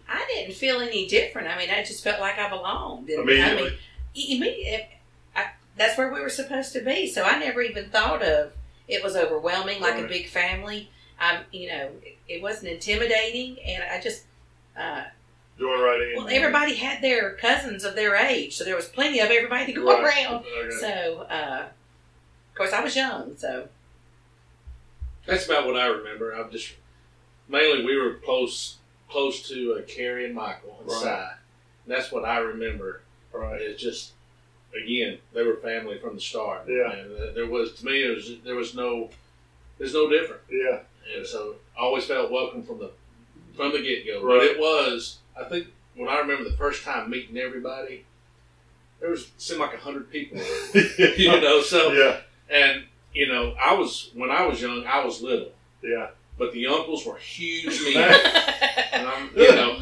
I 0.09 0.25
didn't 0.33 0.55
feel 0.55 0.79
any 0.79 1.07
different. 1.07 1.47
I 1.49 1.57
mean, 1.57 1.69
I 1.69 1.83
just 1.83 2.03
felt 2.03 2.19
like 2.19 2.37
I 2.39 2.49
belonged. 2.49 3.09
And, 3.09 3.19
I 3.19 3.21
Immediately. 3.23 3.63
mean, 3.63 3.73
i- 4.15 4.35
immediate- 4.35 4.89
I, 5.35 5.47
that's 5.77 5.97
where 5.97 6.11
we 6.13 6.21
were 6.21 6.29
supposed 6.29 6.73
to 6.73 6.81
be. 6.81 7.07
So 7.07 7.23
I 7.23 7.37
never 7.39 7.61
even 7.61 7.89
thought 7.89 8.21
of 8.23 8.51
it 8.87 9.03
was 9.03 9.15
overwhelming, 9.15 9.81
like 9.81 10.01
a 10.03 10.07
big 10.07 10.29
family. 10.29 10.89
Um, 11.19 11.39
you 11.51 11.67
know, 11.69 11.89
it, 12.03 12.17
it 12.27 12.41
wasn't 12.41 12.71
intimidating, 12.71 13.57
and 13.65 13.83
I 13.83 13.99
just. 13.99 14.23
Uh, 14.79 15.03
Join 15.59 15.79
right 15.81 15.99
in. 16.01 16.15
well, 16.23 16.27
everybody 16.31 16.75
had 16.75 17.01
their 17.01 17.33
cousins 17.33 17.83
of 17.83 17.95
their 17.95 18.15
age, 18.15 18.55
so 18.55 18.63
there 18.63 18.75
was 18.75 18.85
plenty 18.87 19.19
of 19.19 19.31
everybody 19.31 19.73
to 19.73 19.79
go 19.81 19.85
Right. 20.01 20.03
around. 20.27 20.45
Okay. 20.45 20.69
So, 20.79 21.25
uh, 21.29 21.65
of 21.65 22.55
course, 22.55 22.71
I 22.73 22.81
was 22.83 22.95
young, 22.95 23.35
so 23.37 23.67
That's 25.25 25.45
about 25.47 25.65
what 25.65 25.75
I 25.75 25.87
remember. 25.87 26.31
I'm 26.31 26.51
just 26.51 26.73
mainly 27.49 27.83
we 27.83 27.97
were 27.97 28.13
close 28.23 28.77
close 29.09 29.47
to 29.49 29.73
uh, 29.79 29.81
Carrie 29.87 30.25
and 30.25 30.35
Michael 30.35 30.77
and 30.79 30.89
Right. 30.89 31.01
Si. 31.01 31.07
And 31.07 31.95
that's 31.95 32.11
what 32.11 32.25
I 32.25 32.39
remember. 32.39 33.01
right. 33.33 33.61
It's 33.61 33.81
just 33.81 34.11
again 34.75 35.17
they 35.33 35.43
were 35.43 35.55
family 35.57 35.97
from 35.99 36.15
the 36.15 36.21
start. 36.21 36.63
Yeah. 36.67 36.91
and 36.91 37.11
uh, 37.17 37.31
there 37.33 37.47
was 37.47 37.73
to 37.79 37.85
me 37.85 38.03
it 38.03 38.15
was 38.15 38.31
there 38.43 38.55
was 38.55 38.75
no 38.75 39.09
there's 39.77 39.93
no 39.93 40.09
different, 40.09 40.41
Yeah. 40.51 40.79
and 41.15 41.25
so 41.25 41.55
I 41.77 41.81
always 41.81 42.05
felt 42.05 42.31
welcome 42.31 42.63
from 42.63 42.79
the 42.79 42.91
from 43.55 43.71
the 43.71 43.81
get 43.81 44.05
go. 44.05 44.23
Right. 44.23 44.37
But 44.39 44.43
it 44.45 44.59
was 44.59 45.17
I 45.39 45.43
think 45.45 45.67
when 45.95 46.09
I 46.09 46.19
remember 46.19 46.43
the 46.49 46.57
first 46.57 46.83
time 46.83 47.09
meeting 47.09 47.37
everybody, 47.37 48.05
there 48.99 49.09
was 49.09 49.31
seemed 49.37 49.59
like 49.61 49.73
a 49.73 49.77
hundred 49.77 50.11
people. 50.11 50.39
you 50.73 51.39
know, 51.41 51.61
so 51.61 51.91
Yeah. 51.93 52.17
and 52.49 52.83
you 53.13 53.27
know 53.27 53.55
I 53.63 53.73
was 53.73 54.11
when 54.13 54.29
I 54.31 54.45
was 54.45 54.61
young 54.61 54.85
I 54.85 55.03
was 55.05 55.21
little. 55.21 55.51
Yeah. 55.81 56.07
But 56.37 56.53
the 56.53 56.67
uncles 56.67 57.05
were 57.05 57.17
huge 57.17 57.81
men. 57.93 57.95
Right. 58.09 58.83
and 58.93 59.07
I'm, 59.07 59.29
you 59.35 59.55
know, 59.55 59.79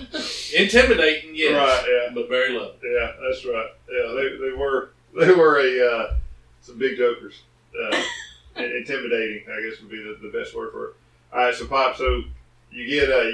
intimidating, 0.57 1.31
yes, 1.35 1.53
right, 1.53 1.85
Yeah. 2.07 2.13
but 2.13 2.29
very 2.29 2.53
loving. 2.57 2.77
Yeah. 2.83 3.11
That's 3.21 3.45
right. 3.45 3.69
Yeah. 3.91 4.13
They, 4.15 4.37
they 4.49 4.55
were 4.57 4.91
they 5.19 5.31
were 5.33 5.59
a 5.59 5.91
uh, 5.95 6.13
some 6.61 6.77
big 6.77 6.97
jokers. 6.97 7.41
Uh, 7.77 8.01
and 8.55 8.71
intimidating, 8.71 9.43
I 9.51 9.61
guess 9.69 9.81
would 9.81 9.91
be 9.91 9.97
the, 10.01 10.17
the 10.21 10.37
best 10.37 10.55
word 10.55 10.71
for 10.71 10.85
it. 10.87 10.95
All 11.33 11.39
right. 11.39 11.53
So 11.55 11.65
pop. 11.67 11.97
So 11.97 12.23
you 12.71 12.87
get 12.87 13.09
uh, 13.09 13.31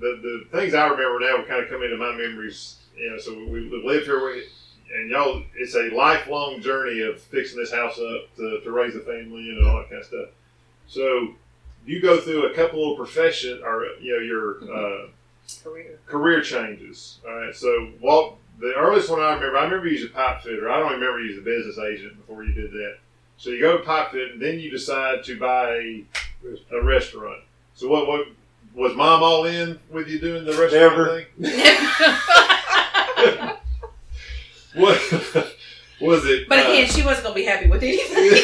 the 0.00 0.18
the 0.22 0.44
things 0.50 0.74
I 0.74 0.86
remember 0.88 1.20
now 1.20 1.44
kind 1.48 1.62
of 1.62 1.68
come 1.70 1.82
into 1.82 1.96
my 1.96 2.12
memories. 2.12 2.76
You 2.96 3.10
know. 3.10 3.18
So 3.18 3.34
we, 3.34 3.68
we 3.68 3.82
lived 3.84 4.06
here. 4.06 4.24
We, 4.24 4.44
and 4.96 5.10
y'all, 5.10 5.42
it's 5.56 5.74
a 5.74 5.90
lifelong 5.94 6.62
journey 6.62 7.02
of 7.02 7.20
fixing 7.20 7.58
this 7.58 7.70
house 7.70 7.98
up 7.98 8.34
to, 8.36 8.60
to 8.64 8.70
raise 8.72 8.96
a 8.96 9.00
family 9.00 9.50
and 9.50 9.66
all 9.66 9.76
that 9.76 9.90
kind 9.90 10.00
of 10.00 10.06
stuff. 10.06 10.28
So 10.86 11.34
you 11.88 12.00
go 12.00 12.20
through 12.20 12.46
a 12.50 12.54
couple 12.54 12.90
of 12.90 12.96
profession 12.96 13.60
or 13.64 13.84
you 14.00 14.14
know 14.14 14.20
your 14.22 14.58
uh, 14.62 15.06
career. 15.64 15.98
career 16.06 16.40
changes. 16.42 17.18
All 17.26 17.34
right. 17.34 17.54
So 17.54 17.92
what 18.00 18.34
the 18.60 18.74
earliest 18.74 19.08
one 19.10 19.20
I 19.20 19.34
remember, 19.34 19.56
I 19.56 19.64
remember 19.64 19.88
you 19.88 19.98
as 19.98 20.04
a 20.04 20.08
pipe 20.12 20.42
fitter. 20.42 20.70
I 20.70 20.78
don't 20.80 20.92
remember 20.92 21.20
you 21.20 21.32
as 21.32 21.38
a 21.38 21.42
business 21.42 21.78
agent 21.78 22.16
before 22.16 22.44
you 22.44 22.52
did 22.52 22.70
that. 22.72 22.98
So 23.38 23.50
you 23.50 23.60
go 23.60 23.78
to 23.78 23.84
pipe 23.84 24.10
fit, 24.12 24.32
and 24.32 24.42
then 24.42 24.58
you 24.58 24.70
decide 24.70 25.22
to 25.24 25.38
buy 25.38 25.70
a, 25.70 26.04
a 26.72 26.82
restaurant. 26.82 27.40
So 27.74 27.88
what 27.88 28.06
what 28.06 28.26
was 28.74 28.94
mom 28.94 29.22
all 29.22 29.46
in 29.46 29.78
with 29.90 30.08
you 30.08 30.20
doing 30.20 30.44
the 30.44 30.52
restaurant 30.52 30.72
Never. 30.72 31.24
thing? 31.40 33.56
What 34.74 35.00
was 36.00 36.24
it? 36.26 36.48
But 36.48 36.58
uh, 36.58 36.70
again, 36.70 36.88
she 36.88 37.02
wasn't 37.02 37.24
going 37.24 37.34
to 37.34 37.40
be 37.40 37.46
happy 37.46 37.68
with 37.68 37.82
anything. 37.82 38.42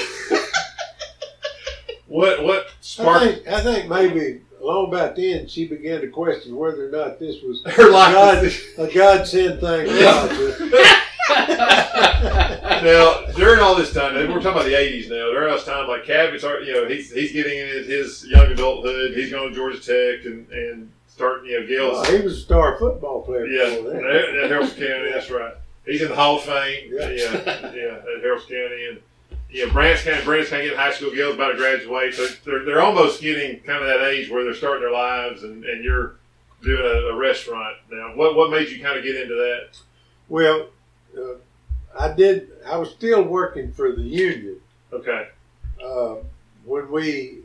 What 2.14 2.44
what 2.44 2.66
I 2.66 2.70
sparked 2.80 3.24
think, 3.24 3.48
I 3.48 3.60
think 3.60 3.88
maybe 3.88 4.42
along 4.62 4.86
about 4.86 5.16
then 5.16 5.48
she 5.48 5.66
began 5.66 6.00
to 6.00 6.06
question 6.06 6.54
whether 6.54 6.86
or 6.86 6.90
not 6.92 7.18
this 7.18 7.42
was 7.42 7.60
her 7.74 7.90
life? 7.90 8.76
God, 8.76 8.88
a 8.88 8.94
godsend 8.94 9.60
thing. 9.60 9.86
now 12.84 13.26
during 13.34 13.58
all 13.58 13.74
this 13.74 13.92
time, 13.92 14.14
we're 14.14 14.28
talking 14.34 14.52
about 14.52 14.66
the 14.66 14.74
'80s 14.74 15.10
now. 15.10 15.32
During 15.32 15.50
all 15.50 15.56
this 15.56 15.64
time, 15.64 15.88
like 15.88 16.04
Cabot's, 16.04 16.44
you 16.44 16.72
know, 16.72 16.86
he's 16.86 17.10
he's 17.10 17.32
getting 17.32 17.58
in 17.58 17.66
his, 17.66 17.88
his 17.88 18.24
young 18.28 18.46
adulthood. 18.46 19.16
He's 19.16 19.32
going 19.32 19.48
to 19.48 19.54
Georgia 19.56 19.80
Tech 19.80 20.24
and 20.24 20.48
and 20.50 20.92
starting, 21.08 21.50
you 21.50 21.62
know, 21.62 21.66
Gail's. 21.66 22.06
Well, 22.06 22.16
he 22.16 22.22
was 22.22 22.38
a 22.38 22.42
star 22.42 22.78
football 22.78 23.22
player. 23.22 23.46
yeah, 23.46 23.74
before 23.74 23.90
that. 23.90 24.04
at, 24.04 24.50
Haralson 24.52 24.78
County. 24.78 25.10
That's 25.12 25.32
right. 25.32 25.54
He's 25.84 26.00
in 26.00 26.10
the 26.10 26.14
Hall 26.14 26.36
of 26.36 26.44
Fame. 26.44 26.90
Yeah. 26.92 27.08
Yeah, 27.08 27.32
yeah, 27.74 27.96
at 27.96 28.22
Haralson 28.22 28.50
County 28.50 28.86
and. 28.90 29.00
Yeah, 29.54 29.66
Branch 29.66 30.02
County, 30.02 30.24
Branch 30.24 30.48
County 30.48 30.64
getting 30.64 30.76
high 30.76 30.92
school. 30.92 31.14
Gail's 31.14 31.36
about 31.36 31.52
to 31.52 31.56
graduate, 31.56 32.12
so 32.12 32.26
they're, 32.44 32.64
they're 32.64 32.82
almost 32.82 33.22
getting 33.22 33.60
kind 33.60 33.84
of 33.84 33.88
that 33.88 34.04
age 34.04 34.28
where 34.28 34.42
they're 34.42 34.52
starting 34.52 34.82
their 34.82 34.90
lives, 34.90 35.44
and, 35.44 35.64
and 35.64 35.84
you're 35.84 36.16
doing 36.64 36.82
a, 36.82 37.12
a 37.12 37.16
restaurant 37.16 37.76
now. 37.88 38.16
What 38.16 38.34
what 38.34 38.50
made 38.50 38.68
you 38.68 38.82
kind 38.82 38.98
of 38.98 39.04
get 39.04 39.14
into 39.14 39.34
that? 39.36 39.78
Well, 40.28 40.70
uh, 41.16 41.34
I 41.96 42.12
did. 42.14 42.50
I 42.66 42.76
was 42.78 42.90
still 42.90 43.22
working 43.22 43.70
for 43.70 43.92
the 43.92 44.02
union 44.02 44.58
Okay, 44.92 45.28
uh, 45.84 46.16
when 46.64 46.90
we. 46.90 47.38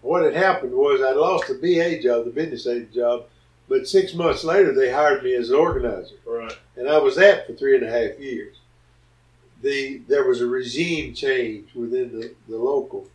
What 0.00 0.24
had 0.24 0.36
happened 0.36 0.72
was 0.72 1.02
I 1.02 1.10
lost 1.10 1.48
the 1.48 1.54
BA 1.54 2.02
job, 2.02 2.24
the 2.24 2.30
business 2.30 2.66
aid 2.66 2.94
job, 2.94 3.24
but 3.68 3.86
six 3.86 4.14
months 4.14 4.42
later 4.42 4.72
they 4.72 4.90
hired 4.90 5.22
me 5.22 5.34
as 5.34 5.50
an 5.50 5.56
organizer, 5.56 6.14
right, 6.24 6.56
and 6.76 6.88
I 6.88 6.96
was 6.96 7.16
that 7.16 7.46
for 7.46 7.52
three 7.52 7.76
and 7.76 7.84
a 7.84 7.90
half 7.90 8.18
years. 8.18 8.56
The 9.62 9.98
there 10.08 10.24
was 10.24 10.40
a 10.40 10.46
regime 10.46 11.14
change 11.14 11.74
within 11.74 12.12
the, 12.12 12.34
the 12.48 12.56
local, 12.56 13.08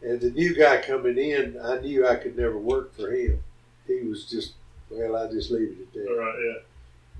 and 0.00 0.20
the 0.20 0.30
new 0.30 0.54
guy 0.54 0.80
coming 0.80 1.18
in, 1.18 1.58
I 1.62 1.80
knew 1.80 2.06
I 2.06 2.16
could 2.16 2.36
never 2.36 2.58
work 2.58 2.94
for 2.96 3.10
him. 3.10 3.42
He 3.86 4.00
was 4.00 4.24
just 4.24 4.54
well, 4.90 5.16
I 5.16 5.30
just 5.30 5.50
leave 5.50 5.76
it 5.78 5.98
at 5.98 6.06
that. 6.06 6.16
right, 6.16 6.34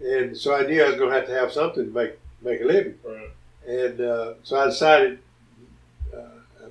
yeah, 0.01 0.17
And 0.17 0.37
so 0.37 0.55
I 0.55 0.67
knew 0.67 0.83
I 0.83 0.89
was 0.89 0.97
going 0.97 1.11
to 1.11 1.17
have 1.17 1.27
to 1.27 1.35
have 1.35 1.53
something 1.53 1.87
to 1.87 1.91
make 1.91 2.19
make 2.43 2.61
a 2.61 2.65
living. 2.65 2.99
right. 3.05 3.31
And 3.67 4.01
uh, 4.01 4.35
so 4.43 4.59
I 4.59 4.67
decided, 4.67 5.21
uh, 6.13 6.69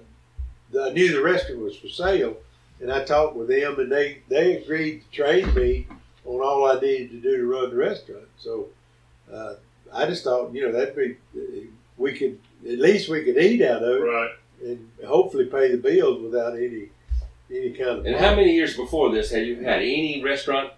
I 0.80 0.90
knew 0.90 1.14
the 1.14 1.24
restaurant 1.24 1.62
was 1.62 1.78
for 1.78 1.88
sale, 1.88 2.38
and 2.82 2.92
I 2.92 3.04
talked 3.04 3.36
with 3.36 3.48
them, 3.48 3.80
and 3.80 3.92
they, 3.92 4.20
they 4.28 4.58
agreed 4.58 5.04
to 5.04 5.16
train 5.16 5.54
me 5.54 5.88
on 6.26 6.42
all 6.42 6.66
I 6.70 6.80
needed 6.80 7.12
to 7.12 7.22
do 7.22 7.38
to 7.38 7.46
run 7.46 7.70
the 7.70 7.78
restaurant. 7.78 8.28
So 8.38 8.68
uh, 9.32 9.56
I 9.94 10.06
just 10.06 10.24
thought, 10.24 10.54
you 10.54 10.66
know, 10.66 10.72
that'd 10.72 10.96
be, 10.96 11.16
we 12.02 12.14
could, 12.14 12.40
at 12.68 12.80
least 12.80 13.10
we 13.10 13.24
could 13.24 13.38
eat 13.38 13.62
out 13.62 13.84
of 13.84 13.98
it 13.98 14.02
Right. 14.02 14.32
and 14.64 14.90
hopefully 15.06 15.46
pay 15.46 15.72
the 15.72 15.78
bills 15.78 16.22
without 16.22 16.54
any 16.58 16.90
any 17.50 17.72
kind 17.72 17.90
of 18.00 18.06
And 18.06 18.16
how 18.16 18.34
many 18.36 18.54
years 18.54 18.76
before 18.78 19.12
this 19.12 19.30
had 19.32 19.46
you 19.46 19.58
had 19.58 19.80
any 19.82 20.22
restaurant 20.24 20.72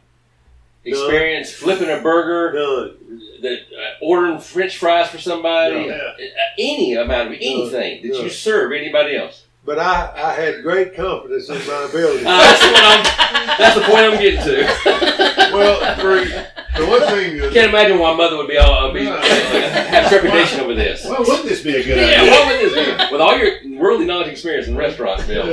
experience 0.86 1.52
flipping 1.54 1.90
a 1.90 2.02
burger, 2.02 2.52
None. 2.54 3.22
that 3.42 3.60
uh, 3.60 4.06
ordering 4.06 4.40
French 4.40 4.78
fries 4.78 5.10
for 5.10 5.20
somebody, 5.20 5.86
Yeah. 5.86 5.94
uh, 5.94 6.14
any 6.58 6.96
amount 6.96 7.28
of 7.30 7.34
anything? 7.36 8.02
Did 8.02 8.12
No. 8.14 8.22
you 8.24 8.30
serve 8.30 8.72
anybody 8.72 9.16
else? 9.16 9.46
But 9.66 9.80
I, 9.80 10.12
I 10.16 10.34
had 10.34 10.62
great 10.64 10.94
confidence 10.96 11.48
in 11.48 11.56
my 11.56 11.88
ability. 11.90 12.26
Uh, 12.26 12.32
that's, 12.42 12.62
what 12.64 12.84
I'm, 12.84 13.58
that's 13.58 13.76
the 13.76 13.82
point 13.82 14.00
I'm 14.00 14.20
getting 14.20 14.42
to. 14.42 15.54
Well, 15.54 15.96
for, 16.02 16.63
the 16.78 16.86
one 16.88 17.02
thing 17.02 17.38
is, 17.38 17.54
Can't 17.54 17.70
imagine 17.70 18.00
why 18.00 18.16
mother 18.16 18.38
would 18.38 18.48
be 18.48 18.58
all 18.58 18.90
uh, 18.90 18.94
be, 18.94 19.06
have 19.06 20.10
trepidation 20.10 20.62
over 20.62 20.74
this. 20.74 21.04
well, 21.06 21.20
wouldn't 21.20 21.44
this 21.48 21.62
be 21.64 21.76
a 21.76 21.84
good 21.84 21.98
Yeah, 21.98 22.22
idea? 22.22 22.32
what 22.32 22.48
would 22.48 22.60
this 22.72 22.74
be? 23.08 23.12
With 23.12 23.22
all 23.22 23.38
your 23.38 23.80
worldly 23.82 24.06
knowledge 24.06 24.24
and 24.28 24.32
experience 24.34 24.68
in 24.68 24.76
restaurants, 24.78 25.26
Bill. 25.28 25.46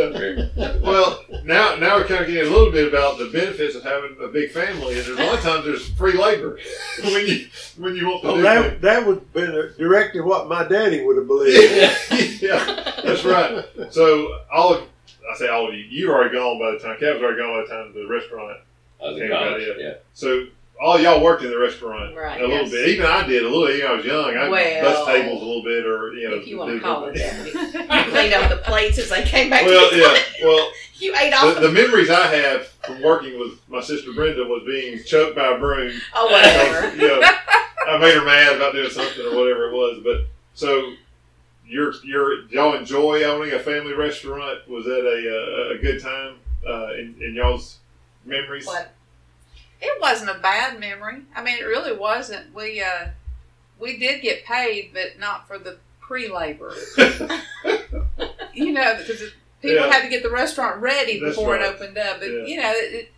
Well, 0.83 1.25
now 1.45 1.75
now 1.77 1.97
we're 1.97 2.07
kind 2.07 2.23
of 2.23 2.27
getting 2.29 2.51
a 2.51 2.55
little 2.55 2.73
bit 2.73 2.89
about 2.89 3.19
the 3.19 3.27
benefits 3.27 3.75
of 3.75 3.83
having 3.83 4.17
a 4.23 4.29
big 4.29 4.51
family, 4.51 4.97
and 4.99 5.07
there's 5.07 5.19
a 5.19 5.23
lot 5.25 5.35
of 5.39 5.41
times 5.43 5.65
there's 5.65 5.89
free 5.91 6.13
labor 6.17 6.59
when 7.05 7.27
you 7.27 7.47
when 7.77 7.95
you 7.97 8.07
want 8.09 8.23
to 8.23 8.27
Well, 8.29 8.37
do 8.37 8.43
that, 8.43 8.81
that 8.83 9.07
would 9.07 9.17
have 9.17 9.33
been 9.33 9.73
directly 9.79 10.21
what 10.21 10.49
my 10.49 10.65
daddy 10.67 11.05
would 11.05 11.17
have 11.17 11.27
believed. 11.27 11.57
things. 11.97 12.43
yeah, 12.43 12.93
that's 13.05 13.25
right. 13.25 13.65
So 13.91 14.39
all 14.53 14.75
of 14.75 14.83
I 15.31 15.37
say 15.37 15.49
all 15.49 15.69
of 15.69 15.75
you, 15.75 15.85
you 15.85 16.09
were 16.09 16.15
already 16.15 16.35
gone 16.35 16.59
by 16.59 16.73
the 16.73 16.79
time 16.79 16.97
Kev 16.99 17.15
was 17.15 17.23
already 17.23 17.39
gone 17.39 17.61
by 17.63 17.67
the 17.69 17.69
time 17.85 17.93
the 17.95 18.07
restaurant. 18.07 18.59
I 19.01 19.07
was 19.09 19.17
in 19.17 19.23
Came 19.29 19.31
college, 19.31 19.63
about 19.69 19.77
it. 19.79 19.83
yeah. 19.83 19.95
So 20.13 20.47
all 20.81 20.99
y'all 20.99 21.23
worked 21.23 21.43
in 21.43 21.51
the 21.51 21.59
restaurant 21.59 22.17
Right, 22.17 22.41
a 22.41 22.47
little 22.47 22.65
yes. 22.65 22.71
bit. 22.71 22.89
Even 22.89 23.07
I 23.07 23.27
did 23.27 23.43
a 23.45 23.49
little. 23.49 23.71
You 23.71 23.83
know, 23.85 23.93
I 23.93 23.97
was 23.97 24.05
young. 24.05 24.37
I 24.37 24.49
Well, 24.49 24.83
bust 24.83 25.07
tables 25.07 25.43
a 25.43 25.45
little 25.45 25.63
bit, 25.63 25.87
or 25.87 26.13
you 26.15 26.29
know, 26.31 26.37
if 26.37 26.47
you 26.47 26.59
want 26.59 26.73
to 26.73 26.81
call 26.81 27.05
it 27.07 27.15
that. 27.17 27.47
You 27.47 28.13
cleaned 28.13 28.33
up 28.35 28.51
the 28.51 28.59
plates 28.65 28.99
as 28.99 29.11
they 29.11 29.23
came 29.25 29.51
back. 29.51 29.65
Well, 29.65 29.91
to 29.91 29.97
yeah. 29.97 30.17
Well, 30.43 30.71
You 31.01 31.15
ate 31.17 31.33
off. 31.33 31.55
The, 31.55 31.63
the 31.63 31.73
memories 31.73 32.11
I 32.11 32.27
have 32.27 32.69
from 32.85 33.03
working 33.03 33.39
with 33.39 33.59
my 33.71 33.81
sister 33.81 34.13
Brenda 34.13 34.45
was 34.45 34.63
being 34.67 35.03
choked 35.03 35.35
by 35.35 35.47
a 35.49 35.59
broom. 35.59 35.99
oh, 36.15 36.27
whatever. 36.31 36.95
you 36.95 37.09
know, 37.09 37.23
I 37.89 37.97
made 37.99 38.15
her 38.15 38.25
mad 38.25 38.57
about 38.57 38.75
doing 38.75 38.91
something 38.91 39.25
or 39.25 39.35
whatever 39.35 39.71
it 39.71 39.73
was. 39.73 40.03
But 40.05 40.27
so 40.53 40.93
you're 41.67 41.95
you're 42.05 42.47
y'all 42.49 42.75
enjoy 42.75 43.23
owning 43.25 43.55
a 43.55 43.59
family 43.59 43.95
restaurant? 43.95 44.69
Was 44.69 44.85
that 44.85 45.01
a 45.01 45.73
a, 45.73 45.79
a 45.79 45.79
good 45.79 46.03
time 46.03 46.37
uh, 46.69 46.93
in, 46.95 47.17
in 47.21 47.35
y'all's 47.35 47.79
memories? 48.27 48.67
What? 48.67 48.93
It 49.83 50.01
wasn't 50.01 50.31
a 50.31 50.35
bad 50.41 50.79
memory. 50.79 51.23
I 51.35 51.43
mean, 51.43 51.59
it 51.59 51.65
really 51.65 51.97
wasn't. 51.97 52.55
We 52.55 52.83
uh, 52.83 53.09
we 53.79 53.97
did 53.99 54.21
get 54.23 54.45
paid, 54.45 54.91
but 54.93 55.19
not 55.19 55.47
for 55.49 55.59
the 55.59 55.79
pre-labor. 56.01 56.75
you 58.55 58.73
know, 58.73 58.97
because 58.99 59.33
people 59.63 59.77
Yeah. 59.87 59.91
had 59.93 60.03
to 60.03 60.09
get 60.09 60.23
the 60.23 60.31
restaurant 60.31 60.81
ready 60.83 61.19
That's 61.21 61.37
before 61.37 61.55
right. 61.55 61.63
it 61.63 61.75
opened 61.75 61.97
up. 61.99 62.21
But 62.21 62.29
Yeah. 62.31 62.45
you 62.45 62.61
know, 62.61 62.71
it, 62.73 62.95
it, 62.95 63.13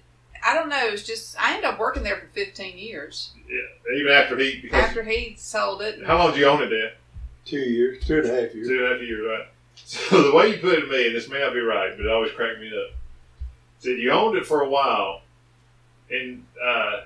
I 0.44 0.54
don't 0.54 0.68
know. 0.68 0.86
It 0.86 0.92
was 0.92 1.04
just 1.04 1.36
I 1.40 1.50
ended 1.54 1.64
up 1.64 1.78
working 1.78 2.02
there 2.02 2.16
for 2.16 2.26
15 2.26 2.78
years 2.78 3.30
Yeah, 3.48 3.94
even 3.96 4.12
after 4.12 4.36
he 4.38 4.60
because 4.60 4.84
after 4.84 5.02
he 5.02 5.34
sold 5.38 5.82
it. 5.82 6.04
how 6.04 6.18
long 6.18 6.30
did 6.32 6.40
you 6.40 6.46
own 6.46 6.62
it 6.62 6.68
there? 6.70 6.92
Two 7.44 7.58
years, 7.58 8.04
two 8.04 8.18
and 8.18 8.26
a 8.26 8.42
half 8.42 8.54
years. 8.54 8.68
Two 8.68 8.78
and 8.78 8.86
a 8.86 8.92
half 8.94 9.02
years, 9.02 9.26
right? 9.28 9.48
So 9.84 10.22
the 10.30 10.34
way 10.36 10.48
you 10.48 10.58
put 10.58 10.74
it 10.78 10.82
to 10.82 10.86
me, 10.86 11.06
and 11.08 11.16
this 11.16 11.28
may 11.28 11.40
not 11.40 11.52
be 11.54 11.60
right, 11.60 11.96
but 11.96 12.06
it 12.06 12.12
always 12.12 12.30
cracked 12.32 12.60
me 12.60 12.68
up. 12.68 12.94
Said 13.80 13.98
you 13.98 14.12
owned 14.12 14.36
it 14.36 14.46
for 14.46 14.62
a 14.62 14.68
while, 14.68 15.22
and 16.12 16.44
uh, 16.62 17.00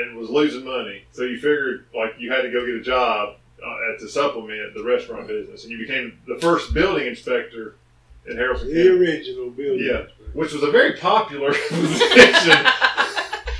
and 0.00 0.16
was 0.16 0.28
losing 0.30 0.64
money, 0.64 1.02
so 1.12 1.22
you 1.22 1.36
figured 1.36 1.86
like 1.94 2.14
you 2.18 2.30
had 2.30 2.42
to 2.42 2.50
go 2.50 2.64
get 2.66 2.74
a 2.76 2.82
job 2.82 3.36
uh, 3.64 3.98
to 3.98 4.08
supplement 4.08 4.74
the 4.74 4.82
restaurant 4.84 5.26
business, 5.26 5.62
and 5.64 5.72
you 5.72 5.78
became 5.78 6.18
the 6.28 6.36
first 6.40 6.74
building 6.74 7.06
inspector 7.06 7.76
in 8.26 8.36
Haralson 8.36 8.66
The 8.66 8.74
County, 8.74 8.88
original 8.88 9.50
building. 9.50 9.86
Yeah. 9.86 10.06
which 10.34 10.52
was 10.52 10.62
a 10.62 10.70
very 10.70 10.96
popular 10.98 11.50
position. 11.68 12.66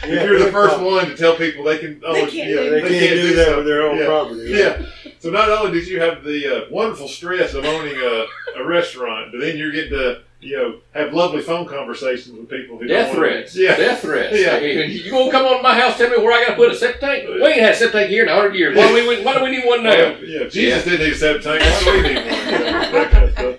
if 0.08 0.24
you're 0.24 0.38
the 0.38 0.52
first 0.52 0.78
one 0.80 1.06
to 1.06 1.16
tell 1.16 1.36
people 1.36 1.64
they 1.64 1.78
can, 1.78 2.02
oh, 2.04 2.12
They 2.14 2.20
can't 2.22 2.34
yeah, 2.34 2.44
do 2.56 2.70
They, 2.70 2.80
can't 2.80 3.20
do 3.20 3.34
that 3.36 3.44
stuff. 3.44 3.56
with 3.58 3.66
their 3.66 3.82
own 3.82 3.98
Yeah. 3.98 4.04
property. 4.06 4.42
Yeah. 4.50 4.86
So 5.20 5.30
not 5.30 5.48
only 5.50 5.72
did 5.80 5.88
you 5.88 6.00
have 6.00 6.22
the 6.22 6.66
uh, 6.66 6.70
wonderful 6.70 7.08
stress 7.08 7.54
of 7.54 7.64
owning 7.64 7.94
a, 7.96 8.26
a 8.60 8.64
restaurant, 8.66 9.32
but 9.32 9.40
then 9.40 9.56
you're 9.56 9.72
getting 9.72 9.90
to 9.90 10.22
you 10.40 10.56
know 10.56 10.76
have 10.94 11.14
lovely 11.14 11.40
phone 11.42 11.66
conversations 11.66 12.36
with 12.36 12.48
people 12.48 12.78
who 12.78 12.86
Death 12.86 13.12
don't 13.12 13.16
wanna- 13.20 13.32
threats. 13.32 13.56
Yeah. 13.56 13.76
Death 13.76 14.02
threats. 14.02 14.38
Yeah. 14.38 14.58
You, 14.58 14.82
you 14.82 15.10
gonna 15.10 15.30
come 15.30 15.46
on 15.46 15.56
to 15.58 15.62
my 15.62 15.74
house, 15.78 15.96
tell 15.96 16.10
me 16.10 16.18
where 16.18 16.32
I 16.32 16.44
gotta 16.44 16.56
put 16.56 16.70
a 16.72 16.74
septic 16.74 17.00
tank? 17.00 17.28
We 17.28 17.42
ain't 17.46 17.60
had 17.60 17.72
a 17.72 17.76
septic 17.76 17.92
tank 17.92 18.10
here 18.10 18.22
in 18.24 18.28
a 18.28 18.34
hundred 18.34 18.54
years. 18.54 18.76
Why 18.76 18.88
do 18.88 19.08
we 19.08 19.22
why 19.24 19.34
do 19.38 19.44
we 19.44 19.50
need 19.50 19.64
one 19.66 19.82
now? 19.82 19.90
Well, 19.90 20.24
yeah. 20.24 20.40
if 20.42 20.52
Jesus 20.52 20.84
didn't 20.84 21.00
need 21.00 21.12
a 21.14 21.16
septic 21.16 21.42
tank. 21.42 21.60
Why 21.62 21.84
do 21.84 21.92
we 21.92 22.02
need 22.02 22.16
one? 22.16 22.24
You 22.26 22.32
know, 22.32 22.92
that 22.92 23.10
kind 23.10 23.24
of 23.24 23.32
stuff. 23.32 23.56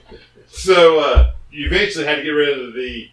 So 0.50 1.00
uh, 1.00 1.32
you 1.52 1.66
eventually 1.68 2.06
had 2.06 2.16
to 2.18 2.24
get 2.24 2.30
rid 2.30 2.60
of 2.60 2.74
the 2.74 3.10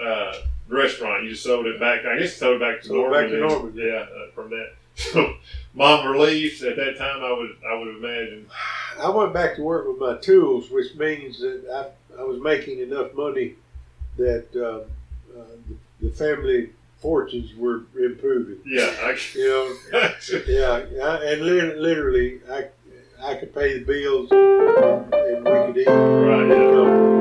uh, 0.00 0.32
restaurant. 0.68 1.24
You 1.24 1.30
just 1.30 1.42
sold 1.42 1.66
it 1.66 1.78
back. 1.80 2.04
I 2.06 2.14
guess 2.18 2.22
you 2.32 2.38
sold 2.38 2.60
it 2.60 2.64
back 2.64 2.80
to 2.82 2.86
Sold 2.88 2.98
it 2.98 3.02
Norman. 3.02 3.20
back 3.22 3.30
to 3.30 3.42
and- 3.42 3.48
Norman. 3.48 3.74
Yeah. 3.76 4.06
Uh, 4.24 4.30
from 4.34 4.50
that. 4.50 4.72
So 4.96 5.34
mom 5.72 6.06
relieved 6.06 6.62
at 6.62 6.76
that 6.76 6.98
time. 6.98 7.22
I 7.24 7.32
would 7.32 7.56
I 7.66 7.74
would 7.78 7.88
imagine. 7.96 8.46
I 9.00 9.08
went 9.08 9.32
back 9.32 9.56
to 9.56 9.62
work 9.62 9.86
with 9.88 9.98
my 9.98 10.16
tools, 10.18 10.68
which 10.70 10.94
means 10.96 11.40
that 11.40 11.62
I, 11.72 11.86
I 12.20 12.24
was 12.24 12.40
making 12.40 12.80
enough 12.80 13.14
money 13.14 13.54
that 14.18 14.46
uh, 14.54 15.38
uh, 15.38 15.44
the, 16.00 16.08
the 16.08 16.14
family 16.14 16.70
fortunes 17.00 17.54
were 17.56 17.82
improving. 17.98 18.58
Yeah. 18.66 18.94
I, 19.02 19.16
You 19.34 19.48
know, 19.48 20.10
yeah, 20.46 20.84
I, 21.02 21.24
and 21.32 21.40
lit- 21.42 21.78
literally, 21.78 22.40
I 22.50 22.66
I 23.22 23.34
could 23.36 23.54
pay 23.54 23.78
the 23.78 23.84
bills 23.84 24.30
and 24.32 25.44
we 25.44 25.50
could 25.66 25.78
eat. 25.78 25.88
Right, 25.88 26.48
yeah. 26.48 27.19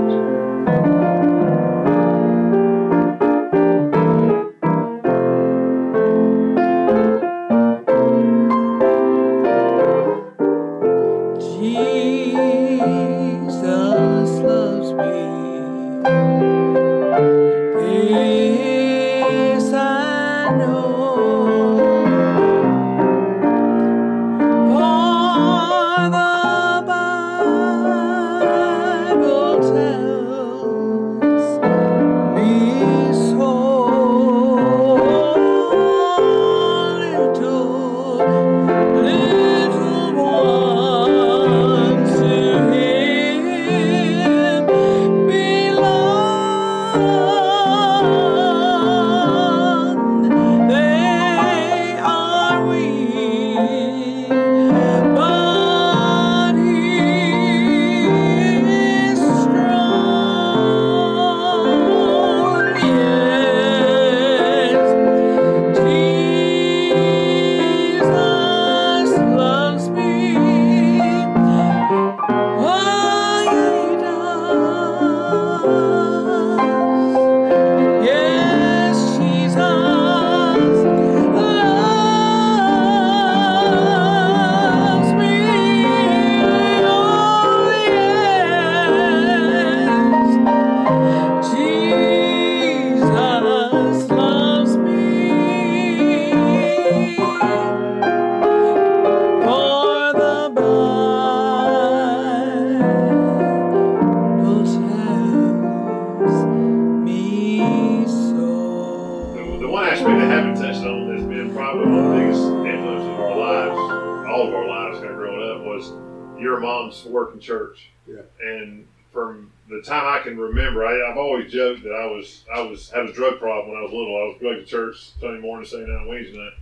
Problem 123.40 123.70
when 123.70 123.80
I 123.80 123.84
was 123.84 123.92
little. 123.92 124.16
I 124.16 124.28
was 124.28 124.38
going 124.42 124.58
to 124.58 124.66
church 124.66 125.12
Sunday 125.20 125.40
morning, 125.40 125.68
Sunday 125.68 125.92
night, 125.92 126.08
Wednesday 126.08 126.38
night. 126.38 126.54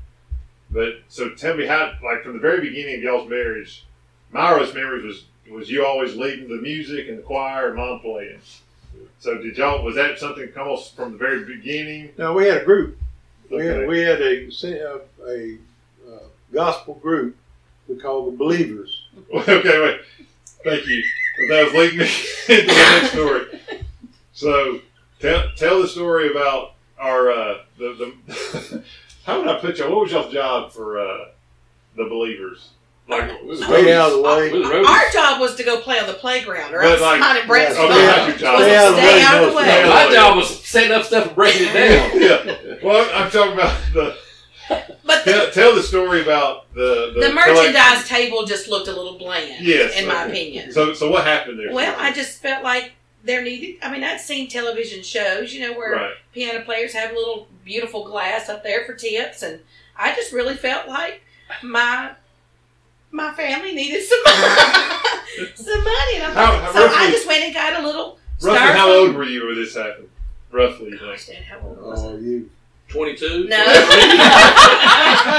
But 0.70 1.00
so 1.10 1.30
tell 1.30 1.56
me 1.56 1.66
how, 1.66 1.94
like 2.04 2.24
from 2.24 2.34
the 2.34 2.40
very 2.40 2.62
beginning 2.62 2.96
of 2.96 3.02
y'all's 3.02 3.30
marriage, 3.30 3.86
my 4.32 4.52
earliest 4.52 4.76
memories 4.76 5.04
was 5.04 5.24
was 5.50 5.72
you 5.72 5.86
always 5.86 6.16
leading 6.16 6.50
the 6.50 6.62
music 6.62 7.08
and 7.08 7.18
the 7.18 7.22
choir 7.22 7.70
and 7.70 7.78
mom 7.78 8.02
playing. 8.02 8.40
So 9.20 9.38
did 9.38 9.58
y'all 9.58 9.84
was 9.84 9.96
that 9.96 10.20
something 10.20 10.50
almost 10.58 10.96
from 10.96 11.14
the 11.14 11.18
very 11.18 11.46
beginning? 11.46 12.12
No, 12.18 12.34
we 12.34 12.48
had 12.48 12.64
a 12.64 12.66
group. 12.66 12.98
We 13.50 13.66
had, 13.66 13.88
we 13.88 14.00
had 14.00 14.22
a 14.22 14.50
a, 14.64 15.00
a 15.26 15.58
uh, 16.06 16.20
gospel 16.52 16.96
group 16.96 17.38
we 17.88 17.96
called 17.96 18.34
the 18.34 18.38
Believers. 18.38 19.06
okay, 19.34 19.82
wait. 19.82 20.02
Thank 20.64 20.86
you. 20.88 21.04
That 21.50 21.66
was 21.66 21.74
leading 21.74 22.00
me 22.00 22.06
into 22.50 22.68
the 22.68 22.74
next 22.74 23.12
story. 23.12 23.60
So, 24.34 24.80
tell 25.20 25.44
tell 25.56 25.82
the 25.82 25.88
story 25.88 26.30
about 26.32 26.74
our 27.00 27.32
uh, 27.32 27.58
the 27.78 28.14
the. 28.28 28.84
how 29.26 29.40
would 29.40 29.48
I 29.48 29.60
put 29.60 29.78
y'all? 29.78 29.92
What 29.92 30.02
was 30.04 30.12
y'all's 30.12 30.34
job 30.34 30.72
for 30.72 31.00
uh, 31.00 31.26
the 31.96 32.06
believers? 32.06 32.70
Like, 33.10 33.32
Stay 33.56 33.94
out 33.94 34.12
of 34.12 34.18
the 34.18 34.22
way. 34.22 34.52
We. 34.52 34.66
Our 34.66 35.10
job 35.14 35.40
was 35.40 35.56
to 35.56 35.64
go 35.64 35.80
play 35.80 35.98
on 35.98 36.08
the 36.08 36.14
playground 36.14 36.74
or 36.74 36.82
But, 36.82 37.00
like- 37.00 37.22
outside 37.22 37.42
in 37.42 37.48
Brent's 37.48 37.78
Yeah, 37.78 37.84
okay, 37.86 37.94
stay 37.94 38.06
that's 38.06 38.28
your 38.28 38.38
job. 38.38 38.60
stay 38.60 38.76
out 38.76 38.88
of 38.90 38.96
the 38.96 39.02
Stay 39.02 39.16
way 39.16 39.22
out 39.24 39.44
of 39.44 39.50
the 39.50 39.56
way. 39.56 39.90
My 39.90 40.14
job 40.14 40.36
was 40.36 40.66
setting 40.66 40.92
up 40.92 41.04
stuff 41.06 41.28
and 41.28 41.36
breaking 41.36 41.68
it 41.70 41.74
down. 41.74 42.22
yeah. 42.22 42.76
Well, 42.84 43.10
I'm 43.14 43.32
talking 43.32 43.54
about 43.54 43.80
the. 43.94 44.18
But 45.06 45.24
the, 45.24 45.32
Tell, 45.32 45.52
tell 45.52 45.76
the 45.76 45.84
story 45.84 46.22
about 46.22 46.74
the 46.74 47.14
the, 47.16 47.28
the 47.30 47.34
merchandise 47.34 48.06
table 48.10 48.46
just 48.46 48.68
looked 48.68 48.90
a 48.90 48.92
little 48.94 49.18
bland, 49.18 49.66
Yes, 49.66 49.98
in 49.98 50.06
my 50.06 50.26
opinion. 50.26 50.74
So, 50.74 50.94
so 50.94 51.10
what 51.10 51.24
happened 51.26 51.58
there? 51.58 51.72
Well, 51.72 51.96
I 51.98 52.12
just 52.12 52.42
felt 52.42 52.66
like 52.66 52.92
there 53.28 53.44
needed. 53.44 53.76
I 53.84 53.92
mean, 53.92 54.04
I'd 54.04 54.20
seen 54.20 54.50
television 54.50 55.04
shows, 55.04 55.54
you 55.54 55.62
know, 55.62 55.78
where 55.78 55.92
Right. 55.92 56.14
piano 56.34 56.62
players 56.66 56.94
have 56.94 57.12
a 57.12 57.16
little 57.16 57.48
beautiful 57.64 58.04
glass 58.06 58.50
up 58.50 58.64
there 58.64 58.86
for 58.86 58.94
tips, 58.96 59.44
and 59.44 59.60
I 59.96 60.16
just 60.16 60.32
really 60.32 60.56
felt 60.56 60.88
like 60.88 61.22
my 61.62 62.12
my 63.12 63.32
family 63.34 63.74
needed 63.74 64.04
some 64.04 64.20
money, 64.26 65.50
some 65.56 65.84
money, 65.84 66.16
and 66.16 66.24
I'm 66.26 66.34
How- 66.34 66.52
like, 66.54 66.62
how 66.64 66.72
so 66.74 66.88
I 66.88 67.12
just 67.12 67.28
went 67.28 67.44
and 67.44 67.54
got 67.54 67.82
a 67.82 67.86
little. 67.86 68.18
Roughly, 68.42 68.60
styrofoam- 68.60 68.76
how 68.76 68.92
old 68.92 69.16
were 69.16 69.24
you 69.24 69.46
when 69.48 69.56
this 69.56 69.76
happened? 69.76 70.10
Roughly, 70.52 70.90
you 70.92 70.98
think? 70.98 71.02
Gosh, 71.12 71.26
Dad, 71.28 71.44
how 71.44 71.60
old 71.60 71.82
was 71.82 72.04
I? 72.04 72.08
Oh, 72.08 72.18
you. 72.18 72.50
22? 72.90 73.48
No. 73.50 73.58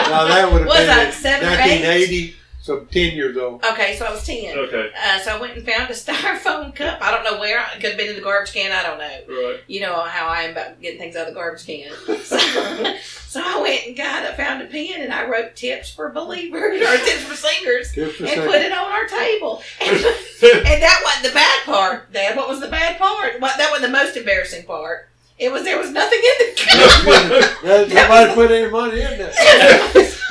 Now 0.08 0.24
that 0.26 0.50
would 0.52 0.60
have 0.62 0.68
Was 0.68 0.78
been 0.78 0.90
I 0.90 1.04
in 1.06 1.12
seven 1.12 1.48
1980, 1.48 2.34
so 2.68 2.80
10 2.80 3.14
years 3.16 3.36
old. 3.38 3.64
Okay, 3.64 3.96
so 3.96 4.04
I 4.04 4.10
was 4.10 4.24
ten. 4.24 4.56
Okay. 4.58 4.90
Uh, 5.06 5.18
so 5.20 5.36
I 5.36 5.40
went 5.40 5.56
and 5.56 5.64
found 5.66 5.88
a 5.90 5.94
styrofoam 5.94 6.74
cup. 6.74 6.98
I 7.00 7.10
don't 7.10 7.24
know 7.24 7.40
where. 7.40 7.60
It 7.74 7.80
could 7.80 7.90
have 7.90 7.96
been 7.96 8.10
in 8.10 8.14
the 8.16 8.20
garbage 8.20 8.52
can. 8.52 8.70
I 8.72 8.82
don't 8.82 8.98
know. 8.98 9.42
Right. 9.48 9.60
You 9.66 9.80
know 9.80 9.94
how 10.02 10.28
I 10.28 10.42
am 10.42 10.50
about 10.52 10.80
getting 10.82 10.98
things 10.98 11.16
out 11.16 11.26
of 11.26 11.34
the 11.34 11.40
garbage 11.40 11.64
can. 11.66 11.90
So, 12.28 12.36
so 13.28 13.40
I 13.42 13.60
went 13.62 13.86
and 13.86 13.96
got 13.96 14.24
it, 14.24 14.36
found 14.36 14.60
a 14.62 14.66
pen, 14.66 15.00
and 15.00 15.12
I 15.12 15.26
wrote 15.26 15.56
tips 15.56 15.90
for 15.90 16.10
believers 16.10 16.80
or 16.82 16.96
tips 16.98 17.22
for 17.24 17.36
singers, 17.36 17.90
Good 17.92 18.14
for 18.14 18.24
and 18.24 18.30
second. 18.34 18.46
put 18.46 18.56
it 18.60 18.72
on 18.72 18.92
our 18.92 19.06
table. 19.06 19.62
And, 19.80 19.96
and 19.96 20.82
that 20.82 21.00
wasn't 21.04 21.24
the 21.28 21.32
bad 21.34 21.64
part, 21.64 22.12
Dad. 22.12 22.36
What 22.36 22.48
was 22.48 22.60
the 22.60 22.68
bad 22.68 22.98
part? 22.98 23.40
What, 23.40 23.56
that 23.56 23.70
wasn't 23.70 23.92
the 23.92 23.98
most 23.98 24.16
embarrassing 24.16 24.66
part. 24.66 25.08
It 25.38 25.50
was 25.52 25.62
there 25.64 25.78
was 25.78 25.90
nothing 25.92 26.18
in 26.18 26.46
the 26.46 26.60
cup. 26.60 27.62
That- 27.62 27.88
Nobody 27.88 28.34
put 28.34 28.50
any 28.50 28.70
money 28.70 29.00
in 29.00 29.18
there. 29.18 29.32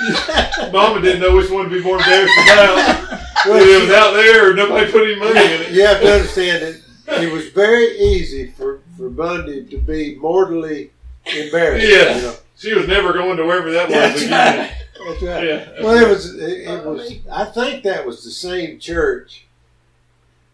Mama 0.72 1.02
didn't 1.02 1.22
know 1.22 1.36
which 1.36 1.50
one 1.50 1.66
to 1.66 1.70
be 1.70 1.82
more 1.82 1.98
embarrassed 1.98 2.34
about. 2.44 3.14
Well, 3.46 3.62
it 3.62 3.82
was 3.82 3.92
out 3.92 4.14
there 4.14 4.50
or 4.50 4.54
nobody 4.56 4.92
put 4.92 5.04
any 5.04 5.16
money 5.16 5.40
in 5.40 5.62
it. 5.62 5.72
you 5.72 5.86
have 5.86 6.02
to 6.02 6.12
understand 6.12 6.64
it. 6.64 6.82
it 7.08 7.32
was 7.32 7.48
very 7.50 7.98
easy 7.98 8.48
for, 8.52 8.82
for 8.98 9.10
Blondie 9.10 9.64
to 9.66 9.78
be 9.78 10.16
mortally 10.16 10.92
embarrassed. 11.26 11.88
Yeah. 11.88 12.16
You 12.18 12.22
know? 12.24 12.36
She 12.58 12.74
was 12.74 12.88
never 12.88 13.14
going 13.14 13.38
to 13.38 13.46
wherever 13.46 13.72
that 13.72 13.88
was 13.88 13.96
That's 13.96 14.22
again. 14.24 14.58
right. 14.60 14.78
That's 15.08 15.22
right. 15.22 15.48
Yeah. 15.48 15.84
Well, 15.84 16.04
it 16.04 16.10
was. 16.10 16.34
It, 16.34 16.68
it 16.68 16.86
was. 16.86 17.14
I 17.32 17.46
think 17.46 17.84
that 17.84 18.06
was 18.06 18.24
the 18.26 18.32
same 18.32 18.80
church 18.80 19.46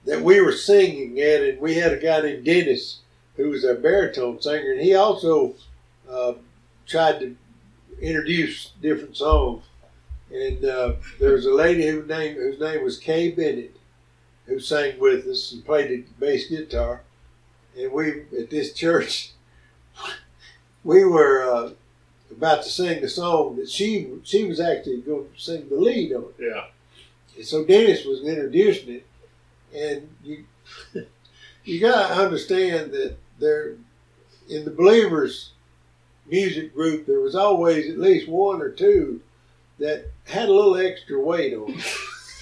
that 0.06 0.22
we 0.22 0.42
were 0.42 0.52
singing 0.52 1.20
at, 1.20 1.42
and 1.42 1.60
we 1.60 1.76
had 1.76 1.94
a 1.94 1.98
guy 1.98 2.22
named 2.22 2.46
Dennis 2.46 3.00
who 3.38 3.50
was 3.50 3.63
a 3.63 3.74
baritone 3.74 4.42
singer, 4.42 4.74
and 4.74 4.82
he 4.82 4.94
also 4.94 5.56
uh, 6.10 6.34
tried 6.86 7.20
to 7.22 7.36
introduce 8.04 8.72
different 8.82 9.18
songs. 9.18 9.63
And 10.32 10.66
uh, 10.66 10.94
there 11.20 11.34
was 11.34 11.46
a 11.46 11.54
lady 11.54 11.88
whose 11.88 12.08
name 12.08 12.36
whose 12.36 12.60
name 12.60 12.84
was 12.84 12.98
Kay 12.98 13.32
Bennett, 13.32 13.76
who 14.46 14.60
sang 14.60 15.00
with 15.00 15.28
us 15.28 15.52
and 15.52 15.66
played 15.66 15.89
the 15.89 16.04
bass 16.20 16.48
guitar. 16.48 17.02
And 17.78 17.92
we 17.92 18.24
at 18.39 18.50
this 18.50 18.74
church, 18.74 19.32
we 20.84 21.04
were. 21.06 21.44
Uh, 21.44 21.72
about 22.38 22.63
to 22.63 22.70
sing 22.70 23.02
the 23.02 23.10
song 23.10 23.56
that 23.56 23.70
she 23.70 24.10
she 24.24 24.44
was 24.46 24.60
actually 24.60 25.02
going 25.02 25.28
to 25.34 25.42
sing 25.42 25.70
the 25.70 25.76
lead 25.76 26.13
on. 26.13 26.26
Yeah. 26.39 26.66
And 27.36 27.46
so 27.46 27.63
Dennis 27.63 28.06
was 28.06 28.24
introducing 28.24 28.96
it, 28.96 29.06
and 29.74 30.10
you 30.24 30.46
you 31.63 31.80
got 31.80 32.10
to 32.10 32.24
understand 32.24 32.92
that 32.92 33.18
there 33.39 33.76
in 34.50 34.66
the 34.66 34.72
believers 34.72 35.53
music 36.27 36.73
group 36.73 37.05
there 37.05 37.19
was 37.19 37.36
always 37.36 37.89
at 37.89 37.99
least 37.99 38.27
one 38.27 38.62
or 38.62 38.69
two 38.69 39.21
that 39.79 40.05
had 40.25 40.47
a 40.49 40.53
little 40.53 40.77
extra 40.77 41.19
weight 41.19 41.53
on. 41.53 41.71
them. 41.71 41.81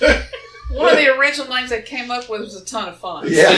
One 0.71 0.89
of 0.91 0.97
the 0.97 1.09
original 1.17 1.53
names 1.53 1.69
they 1.69 1.81
came 1.81 2.09
up 2.11 2.29
with 2.29 2.39
was 2.41 2.55
a 2.55 2.63
ton 2.63 2.87
of 2.87 2.97
fun. 2.97 3.25
Yeah. 3.27 3.49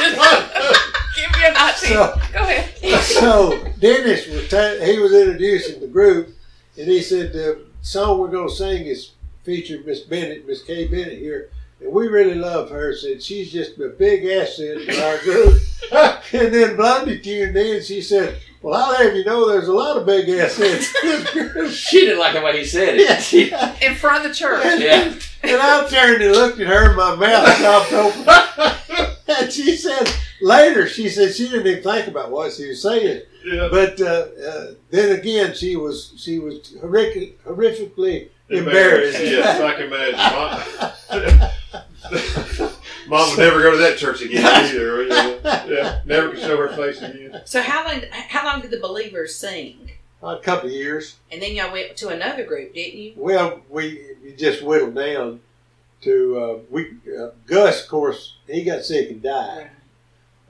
Give 0.00 1.30
me 1.32 1.44
an 1.44 1.56
idea. 1.56 1.74
So- 1.90 2.20
Go 2.32 2.38
ahead. 2.40 3.02
so 3.04 3.64
Dennis 3.78 4.26
was 4.28 4.48
ta- 4.48 4.82
he 4.84 4.98
was 4.98 5.12
introducing 5.12 5.80
the 5.80 5.86
group, 5.86 6.34
and 6.78 6.88
he 6.88 7.02
said 7.02 7.32
the 7.32 7.66
song 7.82 8.18
we're 8.18 8.28
going 8.28 8.48
to 8.48 8.54
sing 8.54 8.86
is 8.86 9.12
featured 9.42 9.86
Miss 9.86 10.00
Bennett, 10.00 10.46
Miss 10.46 10.62
Kay 10.62 10.88
Bennett 10.88 11.18
here, 11.18 11.50
and 11.80 11.92
we 11.92 12.08
really 12.08 12.34
love 12.36 12.70
her. 12.70 12.94
Said 12.96 13.22
she's 13.22 13.52
just 13.52 13.78
a 13.78 13.88
big 13.90 14.24
asset 14.24 14.78
to 14.88 15.04
our 15.06 15.18
group. 15.18 15.60
and 16.32 16.54
then 16.54 16.76
Blondie 16.76 17.20
tuned 17.20 17.56
in. 17.56 17.82
She 17.82 18.00
said, 18.00 18.38
"Well, 18.64 18.82
I'll 18.82 18.96
have 18.96 19.14
you 19.14 19.24
know 19.24 19.46
there's 19.48 19.68
a 19.68 19.72
lot 19.74 19.98
of 19.98 20.06
big 20.06 20.26
assets 20.30 20.94
in 21.02 21.08
this 21.10 21.30
group." 21.52 21.70
She 21.70 22.00
didn't 22.00 22.18
like 22.18 22.34
the 22.34 22.40
way 22.40 22.58
he 22.58 22.64
said 22.64 22.96
it. 22.96 23.32
Yeah. 23.32 23.76
In 23.82 23.94
front 23.94 24.24
of 24.24 24.30
the 24.30 24.34
church. 24.34 24.80
Yeah. 24.80 25.12
And 25.42 25.60
I 25.60 25.86
turned 25.88 26.22
and 26.22 26.32
looked 26.32 26.58
at 26.58 26.66
her, 26.66 26.88
and 26.88 26.96
my 26.96 27.14
mouth 27.14 27.48
stopped 27.56 27.92
open. 27.92 28.70
And 29.26 29.50
she 29.50 29.74
said 29.74 30.06
later, 30.42 30.86
she 30.86 31.08
said 31.08 31.34
she 31.34 31.48
didn't 31.48 31.66
even 31.66 31.82
think 31.82 32.08
about 32.08 32.30
what 32.30 32.52
she 32.52 32.68
was 32.68 32.82
saying. 32.82 33.22
Yeah. 33.44 33.68
But 33.70 34.00
uh, 34.00 34.26
uh, 34.46 34.66
then 34.90 35.18
again, 35.18 35.54
she 35.54 35.76
was 35.76 36.12
she 36.16 36.38
was 36.38 36.74
horrific, 36.80 37.42
horrifically 37.44 38.28
embarrassed. 38.50 39.18
Yes, 39.20 39.60
I 39.60 39.74
can 39.74 39.86
imagine. 39.86 41.50
Mom, 42.60 42.70
Mom 43.08 43.30
would 43.30 43.38
never 43.38 43.62
go 43.62 43.72
to 43.72 43.78
that 43.78 43.96
church 43.98 44.20
again 44.22 44.44
either. 44.44 45.33
Yeah, 45.44 45.66
yeah. 45.66 46.00
never 46.04 46.30
could 46.30 46.40
show 46.40 46.56
her 46.56 46.68
face 46.68 47.02
again. 47.02 47.42
So 47.44 47.62
how 47.62 47.84
long? 47.86 48.02
How 48.10 48.44
long 48.46 48.60
did 48.62 48.70
the 48.70 48.80
believers 48.80 49.34
sing? 49.34 49.90
A 50.22 50.38
couple 50.38 50.70
of 50.70 50.74
years. 50.74 51.16
And 51.30 51.42
then 51.42 51.54
y'all 51.54 51.70
went 51.70 51.96
to 51.98 52.08
another 52.08 52.44
group, 52.44 52.72
didn't 52.72 52.98
you? 52.98 53.12
Well, 53.14 53.60
we, 53.68 54.00
we 54.22 54.32
just 54.32 54.62
whittled 54.62 54.94
down 54.94 55.40
to 56.00 56.38
uh, 56.38 56.58
we 56.70 56.94
uh, 57.18 57.30
Gus. 57.46 57.82
Of 57.82 57.90
course, 57.90 58.36
he 58.46 58.64
got 58.64 58.84
sick 58.84 59.10
and 59.10 59.22
died. 59.22 59.70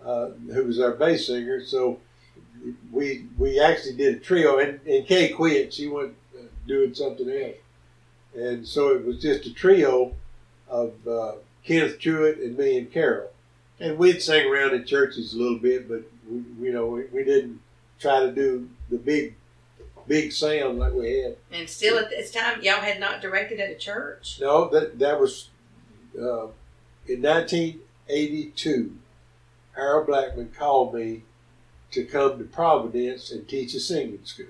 Uh, 0.04 0.28
who 0.52 0.64
was 0.64 0.78
our 0.78 0.92
bass 0.92 1.26
singer? 1.26 1.64
So 1.64 1.98
we 2.92 3.26
we 3.38 3.60
actually 3.60 3.96
did 3.96 4.16
a 4.16 4.18
trio, 4.20 4.58
and, 4.58 4.80
and 4.86 5.06
Kay 5.06 5.30
quit. 5.30 5.74
She 5.74 5.88
went 5.88 6.14
uh, 6.38 6.44
doing 6.66 6.94
something 6.94 7.28
else, 7.28 7.56
and 8.36 8.66
so 8.66 8.90
it 8.90 9.04
was 9.04 9.20
just 9.20 9.46
a 9.46 9.54
trio 9.54 10.14
of 10.68 10.92
uh, 11.06 11.32
Kenneth 11.64 11.98
Jewett 11.98 12.38
and 12.38 12.56
me 12.56 12.78
and 12.78 12.92
Carol, 12.92 13.30
and 13.80 13.98
we'd 13.98 14.22
sing 14.22 14.50
around 14.50 14.74
in 14.74 14.84
churches 14.84 15.34
a 15.34 15.38
little 15.38 15.58
bit, 15.58 15.88
but 15.88 16.02
we, 16.28 16.66
you 16.66 16.72
know 16.72 16.86
we, 16.86 17.04
we 17.12 17.24
didn't 17.24 17.60
try 17.98 18.20
to 18.20 18.32
do 18.32 18.68
the 18.90 18.98
big 18.98 19.34
big 20.06 20.32
sound 20.32 20.78
like 20.78 20.92
we 20.92 21.18
had. 21.20 21.36
And 21.50 21.68
still 21.68 21.98
at 21.98 22.10
this 22.10 22.30
time, 22.30 22.62
y'all 22.62 22.80
had 22.80 23.00
not 23.00 23.20
directed 23.20 23.60
at 23.60 23.70
a 23.70 23.76
church. 23.76 24.38
No, 24.40 24.68
that 24.70 24.98
that 24.98 25.20
was 25.20 25.48
uh, 26.16 26.48
in 27.06 27.22
1982. 27.22 28.96
Harold 29.74 30.06
Blackman 30.06 30.52
called 30.56 30.94
me 30.94 31.22
to 31.90 32.04
come 32.04 32.38
to 32.38 32.44
Providence 32.44 33.30
and 33.30 33.48
teach 33.48 33.74
a 33.74 33.80
singing 33.80 34.24
school, 34.24 34.46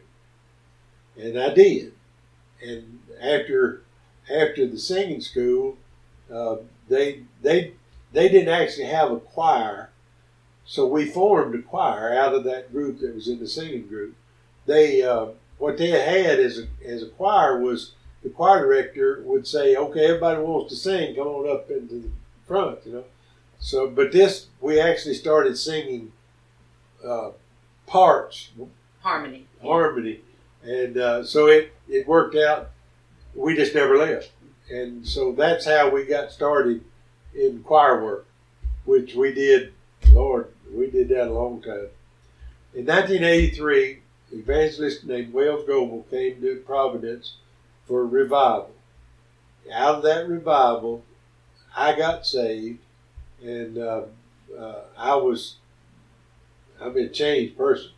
and 1.17 1.39
I 1.39 1.55
did. 1.55 1.93
And 2.63 3.01
after 3.21 3.83
after 4.31 4.67
the 4.67 4.79
singing 4.79 5.21
school, 5.21 5.77
uh, 6.33 6.57
they 6.89 7.23
they 7.43 7.73
they 8.15 8.29
didn't 8.29 8.55
actually 8.55 8.87
have 8.87 9.11
a 9.11 9.19
choir, 9.19 9.91
so 10.65 10.87
we 10.87 11.05
formed 11.05 11.55
a 11.55 11.63
choir 11.63 12.15
out 12.15 12.33
of 12.33 12.45
that 12.45 12.73
group 12.73 13.01
that 13.01 13.15
was 13.15 13.29
in 13.29 13.41
the 13.41 13.49
singing 13.49 13.87
group. 13.89 14.15
They 14.67 15.03
uh, 15.03 15.27
what 15.59 15.77
they 15.77 15.91
had 15.91 16.39
as 16.41 16.59
a 16.61 16.67
as 16.87 17.03
a 17.03 17.09
choir 17.09 17.61
was 17.61 17.93
the 18.23 18.31
choir 18.31 18.61
director 18.65 19.21
would 19.27 19.47
say, 19.47 19.77
"Okay, 19.77 20.07
everybody 20.07 20.41
wants 20.41 20.71
to 20.71 20.77
sing, 20.77 21.15
come 21.17 21.27
on 21.27 21.51
up 21.51 21.71
into 21.71 21.95
the 21.97 22.11
front," 22.47 22.79
you 22.87 22.93
know. 22.93 23.05
So, 23.59 23.89
but 23.91 24.13
this 24.13 24.47
we 24.61 24.81
actually 24.81 25.15
started 25.15 25.59
singing 25.59 26.13
uh, 27.05 27.31
parts, 27.87 28.51
Harmony. 29.03 29.47
harmony, 29.61 30.21
and 30.63 30.97
uh, 30.97 31.25
so 31.25 31.49
it 31.49 31.73
it 31.89 32.07
worked 32.07 32.37
out. 32.37 32.71
We 33.35 33.57
just 33.57 33.75
never 33.75 33.99
left, 33.99 34.31
and 34.71 35.05
so 35.07 35.33
that's 35.33 35.67
how 35.67 35.91
we 35.91 36.05
got 36.05 36.31
started 36.31 36.85
in 37.35 37.63
choir 37.63 38.03
work, 38.03 38.27
which 38.85 39.15
we 39.15 39.33
did. 39.33 39.73
Lord, 40.11 40.53
we 40.73 40.91
did 40.91 41.09
that 41.09 41.29
a 41.29 41.33
long 41.33 41.63
time. 41.63 41.89
In 42.75 42.87
1983, 42.87 44.01
an 44.33 44.39
evangelist 44.39 45.05
named 45.05 45.33
Wells 45.33 45.67
Goebel 45.67 46.07
came 46.11 46.41
to 46.41 46.63
Providence 46.67 47.35
for 47.87 48.03
a 48.03 48.07
revival. 48.07 48.73
Out 49.73 49.97
of 49.97 50.03
that 50.03 50.29
revival, 50.29 51.05
I 51.77 51.97
got 51.97 52.27
saved, 52.27 52.81
and 53.43 53.79
uh, 53.79 54.03
uh, 54.59 54.81
I 54.97 55.17
was 55.17 55.57
I'm 56.81 56.97
a 56.97 57.09
changed 57.09 57.57
person. 57.57 57.91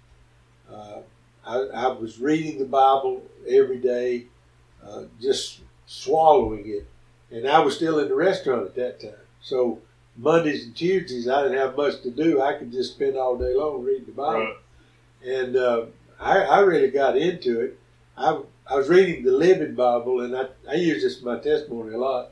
Uh, 0.70 1.00
I, 1.44 1.58
I 1.58 1.88
was 1.88 2.18
reading 2.18 2.58
the 2.58 2.64
Bible 2.64 3.22
every 3.48 3.78
day, 3.78 4.26
uh, 4.84 5.04
just 5.20 5.60
swallowing 5.86 6.68
it, 6.68 6.86
and 7.30 7.48
I 7.48 7.60
was 7.60 7.76
still 7.76 7.98
in 7.98 8.08
the 8.08 8.14
restaurant 8.14 8.66
at 8.66 8.74
that 8.76 9.00
time. 9.00 9.25
So 9.42 9.80
Mondays 10.16 10.64
and 10.64 10.74
Tuesdays, 10.76 11.28
I 11.28 11.42
didn't 11.42 11.58
have 11.58 11.76
much 11.76 12.02
to 12.02 12.10
do. 12.10 12.40
I 12.40 12.54
could 12.54 12.72
just 12.72 12.94
spend 12.94 13.16
all 13.16 13.36
day 13.36 13.54
long 13.54 13.82
reading 13.84 14.06
the 14.06 14.12
Bible 14.12 14.40
Right. 14.40 14.56
and 15.24 15.56
uh, 15.56 15.86
I, 16.18 16.38
I 16.40 16.60
really 16.60 16.90
got 16.90 17.16
into 17.16 17.60
it. 17.60 17.78
I, 18.16 18.40
I 18.68 18.74
was 18.76 18.88
reading 18.88 19.24
the 19.24 19.32
Living 19.32 19.74
Bible, 19.74 20.22
and 20.22 20.34
I, 20.36 20.46
I 20.68 20.74
use 20.74 21.02
this 21.02 21.18
in 21.18 21.24
my 21.26 21.38
testimony 21.38 21.94
a 21.94 21.98
lot. 21.98 22.30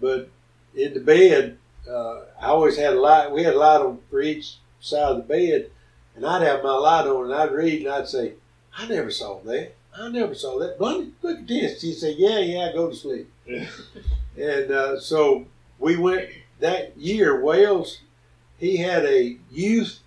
But 0.00 0.30
in 0.74 0.94
the 0.94 1.00
bed, 1.00 1.58
uh, 1.88 2.22
I 2.40 2.46
always 2.46 2.76
had 2.78 2.94
a 2.94 3.00
light. 3.00 3.30
We 3.30 3.44
had 3.44 3.54
a 3.54 3.58
light 3.58 3.80
on 3.82 3.98
for 4.10 4.20
each 4.22 4.56
side 4.80 5.10
of 5.12 5.16
the 5.18 5.22
bed, 5.22 5.70
and 6.16 6.24
I'd 6.26 6.42
have 6.42 6.62
my 6.64 6.72
light 6.72 7.06
on, 7.06 7.26
and 7.26 7.34
I'd 7.34 7.52
read, 7.52 7.80
and 7.82 7.88
I'd 7.92 8.08
say, 8.08 8.32
"I 8.76 8.88
never 8.88 9.10
saw 9.10 9.40
that. 9.40 9.74
I 9.96 10.08
never 10.08 10.34
saw 10.34 10.58
that. 10.58 10.78
Blondie, 10.78 11.12
look 11.22 11.40
at 11.40 11.46
this." 11.48 11.80
She'd 11.82 11.94
say, 11.98 12.14
"Yeah, 12.16 12.38
yeah, 12.38 12.72
go 12.72 12.88
to 12.88 12.96
sleep." 12.96 13.30
Yeah. 13.46 13.66
And 14.38 14.70
uh, 14.70 14.98
so 14.98 15.44
we 15.80 15.96
went 15.96 16.28
that 16.60 16.96
year. 16.96 17.40
Wells, 17.40 17.98
he 18.58 18.76
had 18.76 19.04
a 19.04 19.36
youth 19.50 20.00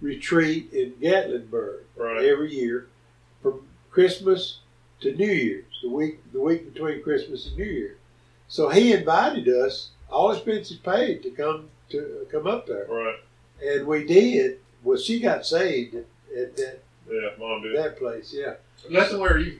retreat 0.00 0.72
in 0.72 0.92
Gatlinburg 0.92 1.80
Right. 1.96 2.24
every 2.24 2.54
year 2.54 2.88
from 3.42 3.66
Christmas 3.90 4.60
to 5.00 5.14
New 5.14 5.26
Year's, 5.30 5.64
the 5.82 5.88
week 5.90 6.20
the 6.32 6.40
week 6.40 6.72
between 6.72 7.02
Christmas 7.02 7.46
and 7.48 7.56
New 7.58 7.64
Year. 7.64 7.96
So 8.48 8.68
he 8.68 8.92
invited 8.92 9.48
us, 9.48 9.90
all 10.08 10.30
expenses 10.32 10.76
paid, 10.78 11.22
to 11.24 11.30
come 11.30 11.68
to 11.90 12.26
come 12.30 12.46
up 12.46 12.66
there, 12.66 12.86
Right. 12.88 13.16
and 13.62 13.86
we 13.86 14.04
did. 14.04 14.60
Well, 14.82 14.98
she 14.98 15.18
got 15.20 15.44
saved 15.46 15.94
at, 15.96 16.04
at 16.36 16.56
that 16.56 16.82
Yeah, 17.10 17.30
mom 17.38 17.62
did. 17.62 17.76
that 17.76 17.98
place. 17.98 18.32
Yeah, 18.32 18.54
That's 18.90 19.12
where 19.14 19.38
you. 19.38 19.58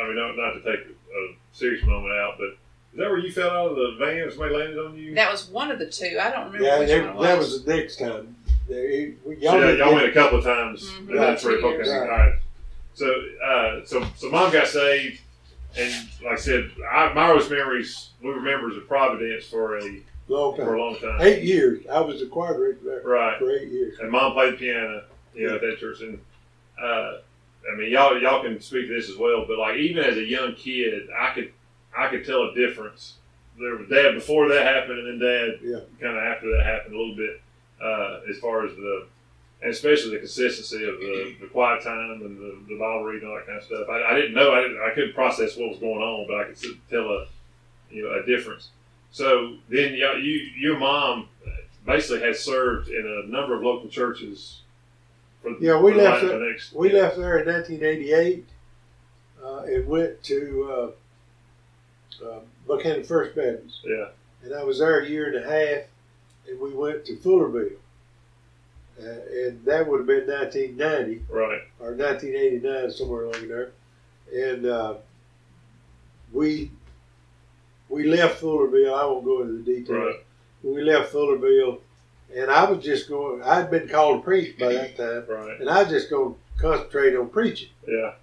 I 0.00 0.06
mean, 0.06 0.16
not, 0.16 0.36
not 0.36 0.52
to 0.52 0.60
take 0.62 0.86
a 0.86 1.34
serious 1.52 1.84
moment 1.84 2.12
out, 2.14 2.34
but 2.38 2.56
is 2.98 3.04
that 3.04 3.10
where 3.10 3.18
you 3.18 3.30
fell 3.30 3.50
out 3.50 3.70
of 3.70 3.76
the 3.76 3.94
van? 4.00 4.22
and 4.22 4.30
Somebody 4.32 4.56
landed 4.56 4.78
on 4.78 4.96
you. 4.96 5.14
That 5.14 5.30
was 5.30 5.46
one 5.48 5.70
of 5.70 5.78
the 5.78 5.86
two. 5.86 6.18
I 6.20 6.30
don't 6.32 6.46
remember 6.46 6.64
yeah. 6.66 6.78
which 6.80 6.88
That, 6.88 7.04
one 7.04 7.08
it 7.14 7.16
was. 7.16 7.26
that 7.28 7.38
was 7.38 7.64
the 7.64 7.76
next 7.76 7.96
time. 8.00 8.34
They- 8.68 9.14
we- 9.24 9.36
So, 9.36 9.56
yeah, 9.56 9.70
y'all 9.72 9.94
went 9.94 10.08
a 10.08 10.12
couple 10.12 10.38
of 10.38 10.44
times, 10.44 10.90
Mhm. 10.90 11.10
and 11.10 11.18
that's 11.18 11.44
where 11.44 11.58
About 11.58 11.84
two 11.84 11.90
All 11.92 12.08
right. 12.08 12.34
So, 12.94 13.24
uh, 13.44 13.80
so, 13.84 14.04
so 14.16 14.28
mom 14.30 14.52
got 14.52 14.66
saved, 14.66 15.20
and 15.76 15.94
like 16.24 16.32
I 16.32 16.36
said, 16.36 16.70
I, 16.90 17.12
my 17.14 17.30
earliest 17.30 17.50
memories 17.52 18.08
we 18.20 18.30
were 18.30 18.40
members 18.40 18.76
of 18.76 18.88
Providence 18.88 19.44
for 19.46 19.78
a 19.78 20.02
long 20.26 20.56
for 20.56 20.74
a 20.74 20.80
long 20.82 20.96
time. 20.98 21.20
Eight 21.20 21.44
years. 21.44 21.86
I 21.90 22.00
was 22.00 22.20
a 22.20 22.26
choir 22.26 22.54
director 22.54 22.84
there 22.84 23.02
Right. 23.04 23.38
for 23.38 23.48
eight 23.52 23.68
years. 23.68 24.00
and 24.00 24.10
mom 24.10 24.32
played 24.32 24.54
the 24.54 24.56
piano, 24.56 25.04
you 25.36 25.46
know, 25.46 25.54
at 25.54 25.60
that 25.60 25.78
church. 25.78 26.00
And 26.00 26.18
uh, 26.82 27.18
I 27.72 27.76
mean, 27.76 27.90
y'all 27.92 28.20
y'all 28.20 28.42
can 28.42 28.60
speak 28.60 28.88
to 28.88 28.94
this 28.94 29.08
as 29.08 29.16
well. 29.16 29.44
But 29.46 29.58
like, 29.58 29.76
even 29.76 30.02
as 30.02 30.16
a 30.16 30.24
young 30.24 30.54
kid, 30.56 31.08
I 31.16 31.32
could 31.32 31.52
I 31.98 32.08
could 32.08 32.24
tell 32.24 32.44
a 32.50 32.54
difference. 32.54 33.14
There 33.58 33.74
was 33.76 33.88
dad 33.88 34.14
before 34.14 34.48
that 34.48 34.62
happened, 34.64 35.00
and 35.00 35.20
then 35.20 35.28
dad 35.28 35.58
Yeah. 35.62 35.80
kind 36.00 36.16
of 36.16 36.22
after 36.22 36.50
that 36.56 36.64
happened 36.64 36.94
a 36.94 36.98
little 36.98 37.16
bit, 37.16 37.40
uh, 37.82 38.20
as 38.30 38.38
far 38.38 38.64
as 38.66 38.74
the 38.76 39.06
and 39.60 39.72
especially 39.72 40.12
the 40.12 40.18
consistency 40.18 40.88
of 40.88 41.00
the, 41.00 41.34
the 41.40 41.46
quiet 41.48 41.82
time 41.82 42.12
and 42.12 42.38
the, 42.38 42.56
the 42.72 42.78
Bible 42.78 43.02
reading 43.02 43.22
and 43.24 43.32
all 43.32 43.38
that 43.38 43.46
kind 43.46 43.58
of 43.58 43.64
stuff. 43.64 43.88
I, 43.90 44.12
I 44.12 44.14
didn't 44.14 44.34
know 44.34 44.52
I 44.54 44.62
didn't 44.62 44.80
I 44.80 44.94
couldn't 44.94 45.14
process 45.14 45.56
what 45.56 45.70
was 45.70 45.78
going 45.80 46.00
on, 46.00 46.26
but 46.28 46.36
I 46.36 46.44
could 46.44 46.78
tell 46.88 47.02
a 47.10 47.26
you 47.90 48.04
know 48.04 48.12
a 48.20 48.24
difference. 48.24 48.68
So 49.10 49.56
then 49.68 49.94
y'all- 49.94 50.18
you 50.18 50.34
your 50.56 50.78
mom 50.78 51.28
basically 51.84 52.20
had 52.20 52.36
served 52.36 52.88
in 52.90 53.04
a 53.04 53.26
number 53.28 53.54
of 53.56 53.62
local 53.64 53.88
churches. 53.88 54.60
For, 55.42 55.56
Yeah, 55.58 55.80
we 55.80 55.94
left 55.94 56.24
the 56.24 56.38
next. 56.38 56.72
We 56.74 56.90
left 56.92 57.16
there 57.16 57.38
in 57.38 57.46
1988 57.46 58.44
uh, 59.42 59.62
and 59.66 59.86
went 59.88 60.22
to 60.24 60.92
uh, 62.22 62.40
Buchanan 62.66 63.04
First 63.04 63.34
Baptist. 63.34 63.80
Yeah, 63.84 64.08
And 64.42 64.54
I 64.54 64.64
was 64.64 64.78
there 64.78 65.00
a 65.00 65.08
year 65.08 65.26
and 65.26 65.36
a 65.36 65.42
half, 65.42 65.84
and 66.48 66.60
we 66.60 66.70
went 66.70 67.04
to 67.06 67.16
Fullerville. 67.16 67.78
Uh, 69.00 69.06
and 69.46 69.64
that 69.64 69.86
would 69.86 70.00
have 70.00 70.06
been 70.06 70.26
1990 70.26 71.24
right, 71.30 71.62
or 71.78 71.94
1989, 71.94 72.90
somewhere 72.90 73.24
along 73.24 73.46
there. 73.46 73.70
And 74.34 74.66
uh, 74.66 74.94
we 76.32 76.72
we 77.88 78.04
left 78.08 78.40
Fullerville. 78.40 78.94
I 78.94 79.04
won't 79.04 79.24
go 79.24 79.42
into 79.42 79.54
the 79.54 79.62
details. 79.62 79.98
right, 79.98 80.24
We 80.62 80.82
left 80.82 81.12
Fullerville, 81.12 81.80
and 82.34 82.50
I 82.50 82.68
was 82.68 82.84
just 82.84 83.08
going. 83.08 83.42
I'd 83.42 83.70
been 83.70 83.88
called 83.88 84.20
to 84.20 84.24
preach 84.24 84.58
by 84.58 84.72
that 84.72 84.96
time, 84.96 85.24
right. 85.28 85.60
and 85.60 85.70
I 85.70 85.84
was 85.84 85.92
just 85.92 86.10
going 86.10 86.34
to 86.34 86.40
concentrate 86.60 87.14
on 87.14 87.28
preaching. 87.28 87.68
Yeah, 87.86 88.14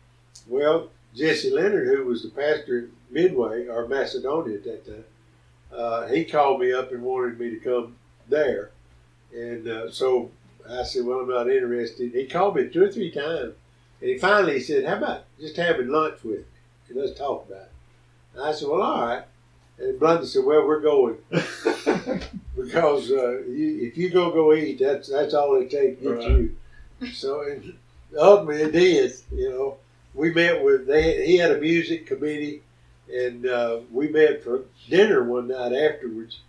Well, 0.48 0.90
Jesse 1.16 1.52
Leonard, 1.52 1.88
who 1.88 2.06
was 2.06 2.24
the 2.24 2.30
pastor 2.30 2.90
Midway 3.16 3.68
or 3.68 3.88
Macedonia 3.88 4.58
at 4.58 4.64
that 4.66 4.86
time, 4.86 5.06
uh, 5.74 6.08
he 6.08 6.26
called 6.26 6.60
me 6.60 6.74
up 6.74 6.92
and 6.92 7.02
wanted 7.02 7.40
me 7.40 7.50
to 7.52 7.60
come 7.60 7.96
there. 8.28 8.72
And 9.34 9.68
uh, 9.68 9.92
so 9.92 10.32
I 10.70 10.84
said, 10.84 11.06
Well, 11.06 11.20
I'm 11.20 11.30
not 11.30 11.50
interested. 11.50 12.12
He 12.12 12.28
called 12.28 12.56
me 12.56 12.68
two 12.68 12.84
or 12.84 12.92
three 12.92 13.12
times. 13.12 13.54
And 14.02 14.10
he 14.10 14.18
finally 14.18 14.60
said, 14.60 14.86
How 14.86 14.98
about 14.98 15.24
just 15.40 15.56
having 15.56 15.88
lunch 15.88 16.24
with 16.24 16.40
me? 16.40 16.46
And 16.90 16.98
let's 16.98 17.18
talk 17.18 17.48
about 17.48 17.64
it. 17.64 17.72
And 18.34 18.44
I 18.44 18.52
said, 18.52 18.68
Well, 18.68 18.82
all 18.82 19.08
right. 19.08 19.24
And 19.80 20.00
Blondie 20.00 20.28
said, 20.28 20.46
Well, 20.46 20.68
we're 20.68 20.82
going 20.82 21.18
because 22.56 23.12
uh, 23.12 23.42
you, 23.48 23.80
if 23.82 23.98
you 23.98 24.10
go 24.10 24.32
go 24.32 24.54
eat, 24.54 24.80
that's 24.80 25.10
that's 25.10 25.34
all 25.34 25.56
it 25.56 25.70
takes 25.70 26.02
to 26.02 26.18
get 26.18 26.30
you. 26.30 26.56
So 27.14 27.42
and 27.42 27.78
ultimately 28.18 28.64
it 28.64 28.72
did. 28.72 29.14
You 29.32 29.50
know, 29.50 29.78
we 30.14 30.34
met 30.34 30.64
with 30.64 30.88
they. 30.88 31.26
He 31.26 31.38
had 31.38 31.52
a 31.52 31.60
music 31.60 32.08
committee, 32.08 32.62
and 33.14 33.46
uh, 33.46 33.80
we 33.92 34.08
met 34.10 34.44
for 34.44 34.66
dinner 34.90 35.24
one 35.24 35.48
night 35.48 35.74
afterwards, 35.74 36.40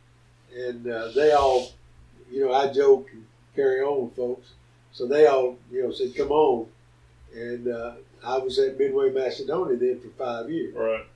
and 0.55 0.87
uh, 0.87 1.09
they 1.15 1.33
all, 1.33 1.73
you 2.31 2.45
know, 2.45 2.53
I 2.53 2.73
joke 2.73 3.09
and 3.13 3.25
carry 3.55 3.81
on 3.81 4.05
with 4.05 4.17
folks, 4.17 4.51
so 4.93 5.07
they 5.07 5.27
all, 5.27 5.59
you 5.71 5.83
know, 5.83 5.93
said, 5.93 6.15
"Come 6.17 6.33
on," 6.33 6.67
and 7.35 7.69
uh, 7.69 7.93
I 8.25 8.39
was 8.39 8.59
at 8.59 8.79
Midway 8.79 9.11
Macedonia 9.11 9.77
then 9.77 10.01
for 10.01 10.09
five 10.09 10.51
years, 10.51 10.75
right. 10.75 11.07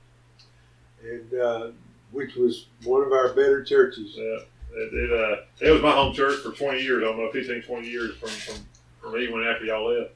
and 1.03 1.33
uh, 1.33 1.67
which 2.11 2.35
was 2.35 2.67
one 2.83 3.03
of 3.03 3.11
our 3.11 3.29
better 3.29 3.63
churches. 3.63 4.13
Yeah. 4.15 4.39
It, 4.73 4.93
it, 4.93 5.11
uh, 5.11 5.41
it 5.59 5.69
was 5.71 5.81
my 5.81 5.91
home 5.91 6.13
church 6.13 6.39
for 6.39 6.51
20 6.51 6.79
years, 6.79 7.03
almost 7.05 7.33
15, 7.33 7.63
20 7.63 7.89
years 7.89 8.15
from, 8.15 8.29
from, 8.29 8.55
from 9.01 9.19
even 9.19 9.43
after 9.43 9.65
y'all 9.65 9.93
left. 9.93 10.11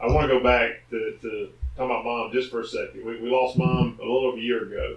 I 0.00 0.06
want 0.06 0.28
to 0.28 0.38
go 0.38 0.42
back 0.42 0.88
to, 0.90 1.16
to 1.22 1.52
about 1.86 2.04
mom 2.04 2.32
just 2.32 2.50
for 2.50 2.60
a 2.60 2.66
second. 2.66 3.04
We, 3.04 3.20
we 3.20 3.30
lost 3.30 3.56
mom 3.56 3.98
a 4.00 4.02
little 4.02 4.26
over 4.26 4.38
a 4.38 4.40
year 4.40 4.64
ago. 4.64 4.96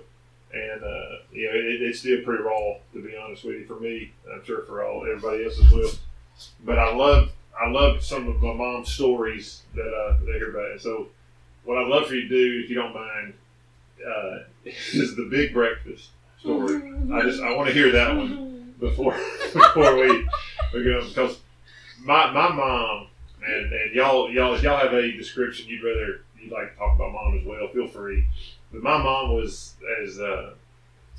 And, 0.53 0.83
uh, 0.83 1.17
you 1.31 1.45
know, 1.47 1.55
it, 1.55 1.81
it's 1.81 1.99
still 1.99 2.21
pretty 2.23 2.43
raw, 2.43 2.75
to 2.93 3.03
be 3.03 3.17
honest 3.17 3.43
with 3.43 3.55
you, 3.55 3.65
for 3.65 3.79
me. 3.79 4.11
I'm 4.31 4.43
sure 4.45 4.63
for 4.63 4.83
all 4.83 5.01
everybody 5.01 5.45
else 5.45 5.59
as 5.59 5.71
well. 5.71 5.91
But 6.63 6.77
I 6.77 6.93
love, 6.93 7.31
I 7.59 7.69
love 7.69 8.03
some 8.03 8.27
of 8.27 8.41
my 8.41 8.53
mom's 8.53 8.91
stories 8.91 9.63
that, 9.75 9.81
uh, 9.81 10.19
that 10.19 10.29
I 10.29 10.37
hear 10.37 10.55
about. 10.55 10.79
So 10.79 11.07
what 11.63 11.77
I'd 11.77 11.87
love 11.87 12.07
for 12.07 12.15
you 12.15 12.27
to 12.27 12.29
do, 12.29 12.61
if 12.63 12.69
you 12.69 12.75
don't 12.75 12.93
mind, 12.93 13.33
uh, 14.05 14.39
is 14.65 15.15
the 15.15 15.27
big 15.29 15.53
breakfast 15.53 16.09
story. 16.39 16.93
I 17.11 17.21
just, 17.21 17.41
I 17.41 17.55
want 17.55 17.69
to 17.69 17.73
hear 17.73 17.91
that 17.91 18.15
one 18.15 18.75
before 18.79 19.13
before 19.53 19.95
we 19.95 20.27
we 20.73 20.83
go 20.83 21.07
because 21.07 21.39
my 22.01 22.29
my 22.31 22.49
mom 22.49 23.07
and 23.45 23.71
and 23.71 23.95
y'all 23.95 24.29
y'all 24.29 24.53
if 24.53 24.63
y'all 24.63 24.77
have 24.77 24.93
a 24.93 25.11
description 25.13 25.67
you'd 25.69 25.83
rather 25.83 26.21
you'd 26.43 26.53
like 26.53 26.73
to 26.73 26.77
talk 26.77 26.95
about 26.95 27.13
mom 27.13 27.37
as 27.37 27.45
well 27.45 27.67
feel 27.69 27.87
free. 27.87 28.27
But 28.71 28.83
my 28.83 28.97
mom 28.97 29.33
was 29.33 29.75
as 30.01 30.19
uh 30.19 30.53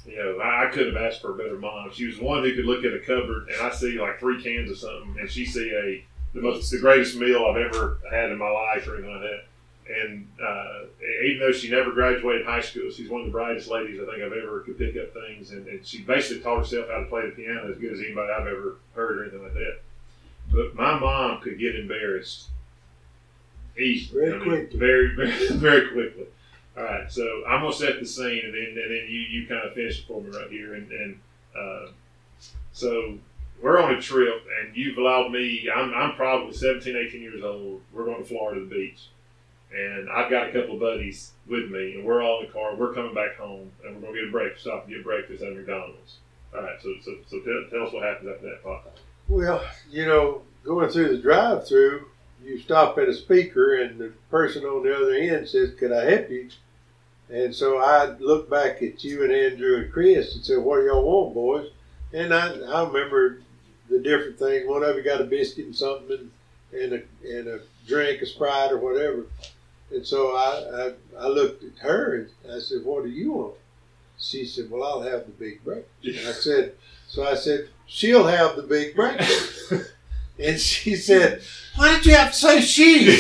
you 0.06 0.16
know 0.16 0.38
I, 0.38 0.66
I 0.66 0.70
couldn't 0.70 0.94
have 0.94 1.02
asked 1.02 1.22
for 1.22 1.32
a 1.32 1.36
better 1.36 1.58
mom. 1.58 1.90
She 1.92 2.06
was 2.06 2.18
one 2.18 2.42
who 2.42 2.54
could 2.54 2.66
look 2.66 2.84
at 2.84 2.94
a 2.94 3.00
cupboard 3.00 3.48
and 3.48 3.62
I 3.62 3.70
see 3.70 3.98
like 3.98 4.20
three 4.20 4.42
cans 4.42 4.70
of 4.70 4.78
something 4.78 5.16
and 5.20 5.30
she 5.30 5.46
see 5.46 5.70
a 5.70 6.04
the 6.34 6.42
most 6.42 6.70
the 6.70 6.78
greatest 6.78 7.16
meal 7.16 7.46
I've 7.46 7.56
ever 7.56 8.00
had 8.10 8.30
in 8.30 8.38
my 8.38 8.50
life 8.50 8.86
or 8.86 8.94
anything 8.94 9.12
like 9.12 9.22
that. 9.22 9.44
And 9.86 10.28
uh, 10.42 10.86
even 11.26 11.40
though 11.40 11.52
she 11.52 11.70
never 11.70 11.92
graduated 11.92 12.46
high 12.46 12.62
school, 12.62 12.90
she's 12.90 13.10
one 13.10 13.20
of 13.20 13.26
the 13.26 13.32
brightest 13.32 13.68
ladies 13.68 14.00
I 14.00 14.06
think 14.06 14.22
I've 14.24 14.32
ever 14.32 14.60
could 14.60 14.78
pick 14.78 14.96
up 14.96 15.12
things, 15.12 15.50
and, 15.50 15.66
and 15.66 15.86
she 15.86 16.00
basically 16.00 16.42
taught 16.42 16.60
herself 16.60 16.88
how 16.88 17.00
to 17.00 17.04
play 17.04 17.26
the 17.26 17.32
piano 17.32 17.70
as 17.70 17.76
good 17.76 17.92
as 17.92 18.00
anybody 18.00 18.32
I've 18.32 18.46
ever 18.46 18.76
heard 18.94 19.18
or 19.18 19.22
anything 19.24 19.42
like 19.42 19.52
that. 19.52 19.80
But 20.50 20.74
my 20.74 20.98
mom 20.98 21.40
could 21.40 21.58
get 21.58 21.76
embarrassed 21.76 22.48
easily, 23.78 24.20
Very 24.20 24.32
I 24.32 24.38
mean, 24.38 24.48
quickly. 24.48 24.78
very, 24.78 25.14
very, 25.14 25.48
very 25.58 25.88
quickly. 25.92 26.26
All 26.76 26.84
right, 26.84 27.10
so 27.10 27.44
I'm 27.48 27.60
gonna 27.62 27.72
set 27.72 28.00
the 28.00 28.06
scene, 28.06 28.42
and 28.44 28.54
then 28.54 28.68
and 28.82 28.90
then 28.90 29.06
you 29.08 29.20
you 29.20 29.46
kind 29.46 29.66
of 29.66 29.74
finish 29.74 30.00
it 30.00 30.06
for 30.06 30.20
me 30.20 30.30
right 30.30 30.50
here, 30.50 30.74
and 30.74 30.90
and 30.90 31.20
uh, 31.56 31.86
so 32.72 33.16
we're 33.62 33.80
on 33.80 33.94
a 33.94 34.00
trip, 34.00 34.42
and 34.60 34.76
you've 34.76 34.98
allowed 34.98 35.30
me. 35.30 35.68
I'm 35.74 35.94
I'm 35.94 36.16
probably 36.16 36.52
17, 36.52 36.96
18 36.96 37.22
years 37.22 37.44
old. 37.44 37.80
We're 37.92 38.04
going 38.04 38.18
to 38.18 38.24
Florida 38.24 38.60
to 38.60 38.66
the 38.66 38.74
beach 38.74 39.08
and 39.74 40.08
I've 40.10 40.30
got 40.30 40.48
a 40.48 40.52
couple 40.52 40.74
of 40.74 40.80
buddies 40.80 41.32
with 41.48 41.70
me, 41.70 41.94
and 41.94 42.04
we're 42.04 42.22
all 42.22 42.40
in 42.40 42.46
the 42.46 42.52
car. 42.52 42.74
We're 42.76 42.94
coming 42.94 43.14
back 43.14 43.36
home, 43.36 43.70
and 43.84 43.96
we're 43.96 44.02
gonna 44.02 44.14
get 44.14 44.28
a 44.28 44.30
breakfast. 44.30 44.64
Stop 44.64 44.84
and 44.84 44.94
get 44.94 45.04
breakfast 45.04 45.42
at 45.42 45.54
McDonald's. 45.54 46.18
All 46.54 46.62
right, 46.62 46.80
so 46.80 46.94
so, 47.02 47.16
so 47.26 47.40
tell, 47.40 47.64
tell 47.70 47.86
us 47.86 47.92
what 47.92 48.04
happens 48.04 48.30
after 48.32 48.50
that, 48.50 48.62
Pop. 48.62 48.96
Well, 49.28 49.64
you 49.90 50.06
know, 50.06 50.42
going 50.64 50.88
through 50.90 51.16
the 51.16 51.22
drive-through, 51.22 52.06
you 52.42 52.58
stop 52.58 52.98
at 52.98 53.08
a 53.08 53.14
speaker, 53.14 53.74
and 53.74 53.98
the 53.98 54.12
person 54.30 54.64
on 54.64 54.84
the 54.84 54.94
other 54.94 55.12
end 55.12 55.48
says, 55.48 55.74
"Could 55.74 55.92
I 55.92 56.04
help 56.10 56.30
you?" 56.30 56.48
And 57.30 57.54
so 57.54 57.78
I 57.78 58.16
look 58.18 58.50
back 58.50 58.82
at 58.82 59.02
you 59.02 59.24
and 59.24 59.32
Andrew 59.32 59.76
and 59.76 59.92
Chris 59.92 60.34
and 60.34 60.44
said, 60.44 60.58
"What 60.58 60.80
do 60.80 60.86
y'all 60.86 61.04
want, 61.04 61.34
boys?" 61.34 61.70
And 62.12 62.32
I, 62.32 62.54
I 62.60 62.86
remember 62.86 63.40
the 63.88 63.98
different 63.98 64.38
things. 64.38 64.66
One 64.66 64.82
of 64.82 64.96
you 64.96 65.02
got 65.02 65.20
a 65.20 65.24
biscuit 65.24 65.66
and 65.66 65.76
something, 65.76 66.30
and, 66.72 66.82
and 66.82 66.92
a 66.92 67.28
and 67.38 67.48
a 67.48 67.60
drink, 67.86 68.22
a 68.22 68.26
sprite 68.26 68.72
or 68.72 68.78
whatever. 68.78 69.26
And 69.90 70.06
so 70.06 70.34
I, 70.34 70.86
I 70.86 71.24
I 71.24 71.28
looked 71.28 71.64
at 71.64 71.78
her 71.78 72.16
and 72.16 72.28
I 72.52 72.58
said, 72.58 72.84
"What 72.84 73.04
do 73.04 73.10
you 73.10 73.32
want?" 73.32 73.54
She 74.18 74.44
said, 74.44 74.70
"Well, 74.70 74.84
I'll 74.84 75.02
have 75.02 75.26
the 75.26 75.32
big 75.32 75.64
breakfast." 75.64 75.90
And 76.04 76.28
I 76.28 76.32
said, 76.32 76.74
So 77.14 77.24
I 77.24 77.34
said, 77.34 77.68
she'll 77.86 78.26
have 78.26 78.56
the 78.56 78.62
big 78.62 78.96
breakfast. 78.96 79.72
and 80.38 80.58
she 80.58 80.96
said, 80.96 81.42
why 81.76 81.96
did 81.96 82.06
you 82.06 82.14
have 82.14 82.32
to 82.32 82.36
say 82.38 82.60
she? 82.60 83.16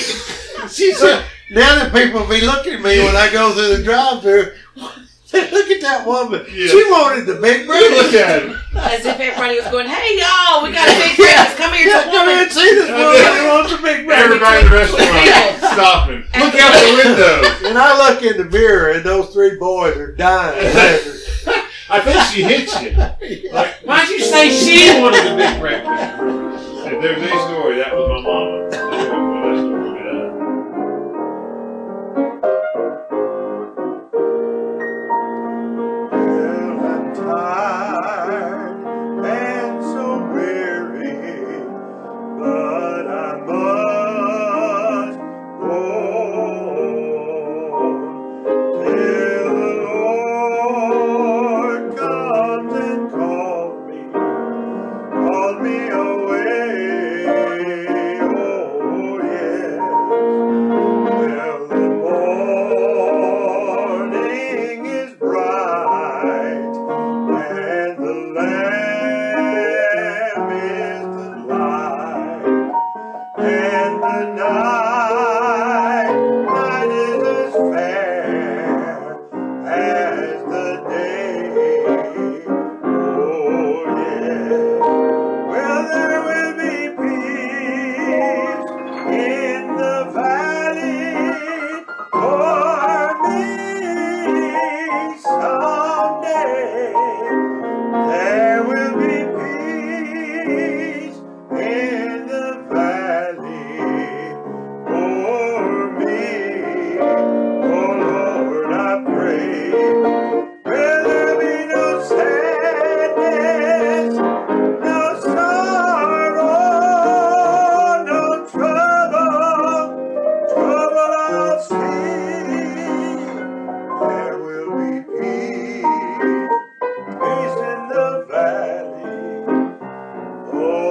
she 0.68 0.92
said, 0.94 1.24
now 1.50 1.74
that 1.76 1.92
people 1.92 2.20
will 2.20 2.28
be 2.28 2.40
looking 2.40 2.74
at 2.74 2.80
me 2.82 2.98
when 3.00 3.16
I 3.16 3.30
go 3.32 3.52
through 3.52 3.76
the 3.76 3.82
drive-through. 3.82 4.52
Look 5.34 5.66
at 5.68 5.80
that 5.80 6.06
woman. 6.06 6.46
Yeah. 6.46 6.68
She 6.68 6.84
wanted 6.86 7.26
the 7.26 7.34
big 7.42 7.66
Look 7.66 7.74
breakfast. 7.90 8.14
at 8.14 8.42
him. 8.42 8.50
As 8.76 9.04
if 9.04 9.18
everybody 9.18 9.58
was 9.58 9.66
going, 9.66 9.88
hey, 9.88 10.14
y'all, 10.22 10.62
we 10.62 10.70
got 10.70 10.86
a 10.86 10.94
big 10.94 11.16
breakfast. 11.16 11.56
Come 11.58 11.74
here, 11.74 11.88
Yeah, 11.88 12.04
come 12.04 12.28
here 12.28 12.42
and 12.46 12.52
see 12.52 12.70
this 12.70 12.86
woman. 12.86 13.18
She 13.18 13.42
wants 13.42 13.72
a 13.72 13.82
big 13.82 14.06
breakfast. 14.06 14.30
Everybody 14.30 14.58
in 14.62 14.70
the 14.70 14.76
restaurant 14.78 15.58
stopping. 15.74 16.22
Look 16.38 16.54
out 16.54 16.70
the 16.78 17.02
window. 17.02 17.68
And 17.68 17.76
I 17.76 17.98
look 17.98 18.22
in 18.22 18.36
the 18.36 18.44
mirror, 18.44 18.92
and 18.92 19.02
those 19.04 19.32
three 19.34 19.56
boys 19.58 19.96
are 19.96 20.12
dying. 20.12 20.54
I 21.90 21.98
think 22.00 22.22
she 22.30 22.42
hit 22.44 22.70
you. 22.80 23.50
Like, 23.52 23.74
why'd 23.82 24.08
you 24.10 24.20
say 24.20 24.50
she 24.50 25.00
wanted 25.00 25.32
the 25.32 25.36
big 25.36 25.60
breakfast? 25.60 26.63
If 26.86 27.00
there's 27.00 27.22
a 27.22 27.28
story, 27.48 27.78
that 27.78 27.96
was 27.96 28.08
my 28.10 28.20
mama. 28.20 28.83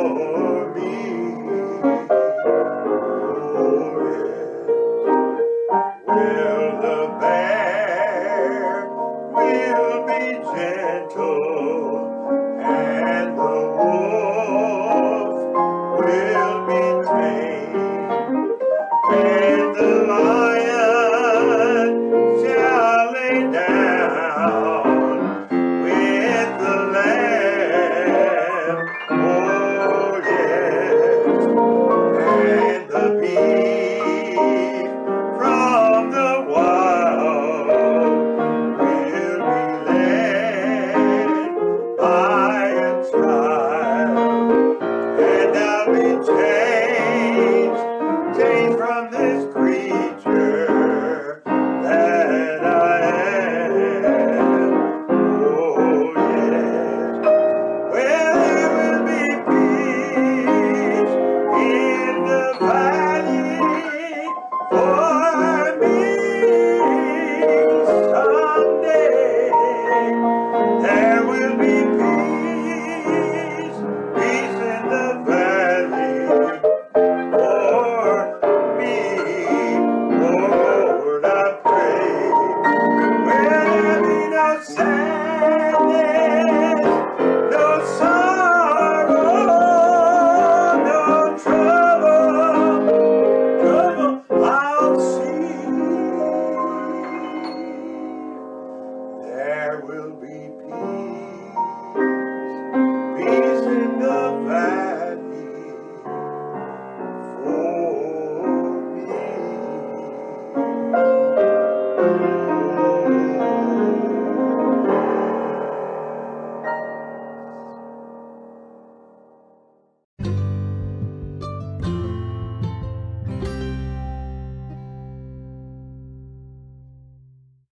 Lord. 0.04 0.63